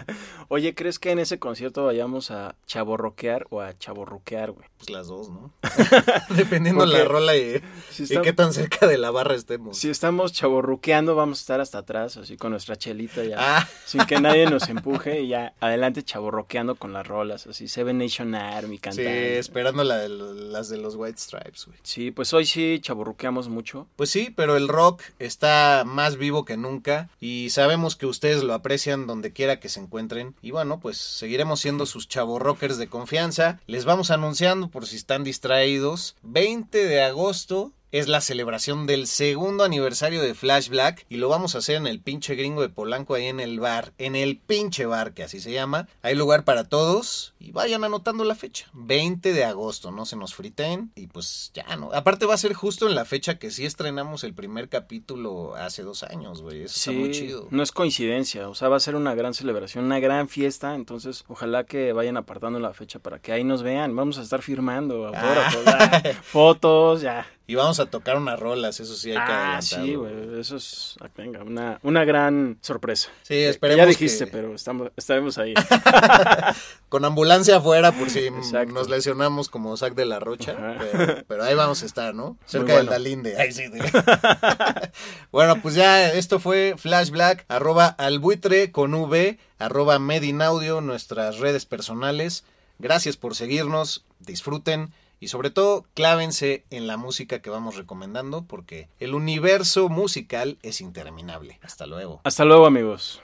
Oye, 0.48 0.74
¿crees 0.74 0.98
que 0.98 1.10
en 1.10 1.18
ese 1.18 1.38
concierto 1.38 1.84
vayamos 1.84 2.30
a 2.30 2.54
chaborroquear 2.66 3.46
o 3.50 3.60
a 3.60 3.76
chaborruquear, 3.76 4.52
güey? 4.52 4.68
Pues 4.78 4.90
las 4.90 5.08
dos, 5.08 5.28
¿no? 5.28 5.52
Dependiendo 6.36 6.84
Porque 6.84 6.98
la 6.98 7.04
rola 7.04 7.36
y, 7.36 7.60
si 7.90 8.04
y 8.04 8.20
qué 8.22 8.32
tan 8.32 8.52
cerca 8.52 8.86
de 8.86 8.98
la 8.98 9.10
barra 9.10 9.34
estemos. 9.34 9.76
Si 9.76 9.90
estamos 9.90 10.32
chaborruqueando, 10.32 11.14
vamos 11.16 11.38
a 11.38 11.40
estar 11.40 11.60
hasta 11.60 11.78
atrás, 11.78 12.16
así 12.16 12.36
con 12.36 12.52
nuestra 12.52 12.76
chelita 12.76 13.24
ya. 13.24 13.36
Ah. 13.38 13.68
Sin 13.84 14.04
que 14.06 14.20
nadie 14.20 14.48
nos 14.48 14.68
empuje 14.68 15.22
y 15.22 15.28
ya 15.28 15.54
adelante 15.60 16.02
chaborroqueando 16.02 16.67
con 16.76 16.92
las 16.92 17.06
rolas, 17.06 17.46
así 17.46 17.68
Seven 17.68 17.98
Nation 17.98 18.34
Army 18.34 18.76
Sí, 18.76 18.80
cantando. 18.80 19.10
esperando 19.10 19.84
la 19.84 19.98
de 19.98 20.08
las 20.08 20.68
de 20.68 20.78
los 20.78 20.94
White 20.96 21.18
Stripes, 21.18 21.66
güey. 21.66 21.78
Sí, 21.82 22.10
pues 22.10 22.32
hoy 22.32 22.46
sí 22.46 22.78
chaborruqueamos 22.80 23.48
mucho. 23.48 23.86
Pues 23.96 24.10
sí, 24.10 24.32
pero 24.34 24.56
el 24.56 24.68
rock 24.68 25.02
está 25.18 25.84
más 25.86 26.16
vivo 26.16 26.44
que 26.44 26.56
nunca 26.56 27.08
y 27.20 27.50
sabemos 27.50 27.96
que 27.96 28.06
ustedes 28.06 28.42
lo 28.42 28.54
aprecian 28.54 29.06
donde 29.06 29.32
quiera 29.32 29.60
que 29.60 29.68
se 29.68 29.80
encuentren. 29.80 30.34
Y 30.42 30.50
bueno, 30.50 30.80
pues 30.80 30.96
seguiremos 30.98 31.60
siendo 31.60 31.86
sus 31.86 32.08
chavo 32.08 32.38
rockers 32.38 32.78
de 32.78 32.88
confianza. 32.88 33.60
Les 33.66 33.84
vamos 33.84 34.10
anunciando 34.10 34.68
por 34.68 34.86
si 34.86 34.96
están 34.96 35.24
distraídos. 35.24 36.16
20 36.22 36.84
de 36.84 37.02
agosto 37.02 37.72
es 37.90 38.06
la 38.08 38.20
celebración 38.20 38.86
del 38.86 39.06
segundo 39.06 39.64
aniversario 39.64 40.20
de 40.22 40.34
Flash 40.34 40.68
Black 40.68 41.06
y 41.08 41.16
lo 41.16 41.28
vamos 41.28 41.54
a 41.54 41.58
hacer 41.58 41.76
en 41.76 41.86
el 41.86 42.00
pinche 42.00 42.34
gringo 42.34 42.60
de 42.60 42.68
Polanco 42.68 43.14
ahí 43.14 43.26
en 43.26 43.40
el 43.40 43.60
bar, 43.60 43.92
en 43.98 44.14
el 44.14 44.36
pinche 44.36 44.84
bar 44.84 45.14
que 45.14 45.22
así 45.22 45.40
se 45.40 45.52
llama. 45.52 45.88
Hay 46.02 46.14
lugar 46.14 46.44
para 46.44 46.64
todos 46.64 47.34
y 47.40 47.50
vayan 47.52 47.84
anotando 47.84 48.24
la 48.24 48.34
fecha. 48.34 48.66
20 48.74 49.32
de 49.32 49.44
agosto, 49.44 49.90
no 49.90 50.04
se 50.04 50.16
nos 50.16 50.34
friten 50.34 50.92
y 50.94 51.06
pues 51.06 51.50
ya 51.54 51.76
no. 51.76 51.90
Aparte 51.94 52.26
va 52.26 52.34
a 52.34 52.38
ser 52.38 52.52
justo 52.52 52.86
en 52.88 52.94
la 52.94 53.04
fecha 53.06 53.38
que 53.38 53.50
sí 53.50 53.64
estrenamos 53.64 54.22
el 54.24 54.34
primer 54.34 54.68
capítulo 54.68 55.54
hace 55.56 55.82
dos 55.82 56.02
años, 56.02 56.42
güey. 56.42 56.62
Eso 56.64 56.90
está 56.90 56.92
muy 56.92 57.10
chido. 57.10 57.48
no 57.50 57.62
es 57.62 57.72
coincidencia, 57.72 58.48
o 58.48 58.54
sea, 58.54 58.68
va 58.68 58.76
a 58.76 58.80
ser 58.80 58.96
una 58.96 59.14
gran 59.14 59.32
celebración, 59.32 59.84
una 59.86 59.98
gran 60.00 60.28
fiesta, 60.28 60.74
entonces 60.74 61.24
ojalá 61.28 61.64
que 61.64 61.92
vayan 61.94 62.16
apartando 62.18 62.58
la 62.60 62.74
fecha 62.74 62.98
para 62.98 63.18
que 63.18 63.32
ahí 63.32 63.44
nos 63.44 63.62
vean, 63.62 63.96
vamos 63.96 64.18
a 64.18 64.22
estar 64.22 64.42
firmando 64.42 65.06
autógrafos, 65.06 65.62
Ah. 65.66 66.02
fotos, 66.22 67.00
ya. 67.02 67.26
Y 67.50 67.54
vamos 67.54 67.80
a 67.80 67.86
tocar 67.86 68.18
unas 68.18 68.38
rolas, 68.38 68.78
eso 68.78 68.94
sí 68.94 69.08
hay 69.08 69.14
que 69.16 69.20
Ah, 69.22 69.56
adelantarlo. 69.56 69.84
sí, 69.86 69.94
güey, 69.94 70.38
eso 70.40 70.56
es, 70.56 70.96
ah, 71.00 71.08
venga, 71.16 71.42
una, 71.42 71.80
una 71.82 72.04
gran 72.04 72.58
sorpresa. 72.60 73.08
Sí, 73.22 73.34
Que 73.34 73.48
esperemos 73.48 73.78
Ya 73.78 73.86
dijiste, 73.86 74.26
que- 74.26 74.30
pero 74.30 74.54
estamos, 74.54 74.90
estaremos 74.96 75.38
ahí. 75.38 75.54
Con 76.90 77.06
ambulancia 77.06 77.56
afuera 77.56 77.92
por 77.92 78.10
si 78.10 78.20
Exacto. 78.26 78.72
nos 78.74 78.90
lesionamos 78.90 79.48
como 79.48 79.74
Zac 79.78 79.94
de 79.94 80.04
la 80.04 80.20
Rocha. 80.20 80.52
Ajá. 80.52 80.76
Pero, 80.92 81.24
pero 81.26 81.42
ahí 81.44 81.54
vamos 81.54 81.82
a 81.82 81.86
estar, 81.86 82.14
¿no? 82.14 82.36
Cerca 82.44 82.74
bueno. 82.74 82.78
del 82.80 82.86
Dalinde. 83.02 83.36
Ahí 83.40 83.50
sí. 83.52 83.66
de- 83.68 83.80
bueno, 85.32 85.60
pues 85.62 85.74
ya 85.74 86.12
esto 86.12 86.40
fue 86.40 86.74
Flash 86.76 87.10
Black, 87.10 87.44
arroba 87.48 87.86
albuitre 87.86 88.72
con 88.72 88.92
V, 88.94 89.38
arroba 89.58 89.98
Medinaudio, 89.98 90.80
nuestras 90.82 91.38
redes 91.38 91.64
personales. 91.64 92.44
Gracias 92.78 93.16
por 93.16 93.34
seguirnos, 93.34 94.04
disfruten 94.20 94.92
y 95.20 95.28
sobre 95.28 95.50
todo 95.50 95.84
clávense 95.94 96.64
en 96.70 96.86
la 96.86 96.96
música 96.96 97.40
que 97.40 97.50
vamos 97.50 97.76
recomendando 97.76 98.44
porque 98.44 98.88
el 99.00 99.14
universo 99.14 99.88
musical 99.88 100.58
es 100.62 100.80
interminable. 100.80 101.58
Hasta 101.62 101.86
luego. 101.86 102.20
Hasta 102.24 102.44
luego, 102.44 102.66
amigos. 102.66 103.20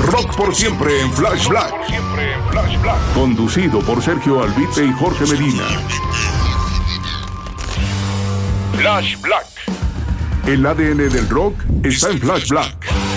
Rock 0.00 0.36
por 0.36 0.54
siempre 0.54 1.00
en 1.00 1.12
Flash 1.12 1.48
Black. 1.48 1.74
Conducido 3.14 3.80
por 3.80 4.02
Sergio 4.02 4.42
Albite 4.42 4.84
y 4.84 4.92
Jorge 4.92 5.26
Medina. 5.26 5.64
Flash 8.76 9.20
Black. 9.20 9.46
El 10.46 10.64
ADN 10.64 11.10
del 11.10 11.28
rock 11.28 11.54
está 11.84 12.10
en 12.10 12.18
Flash 12.18 12.48
Black. 12.48 13.09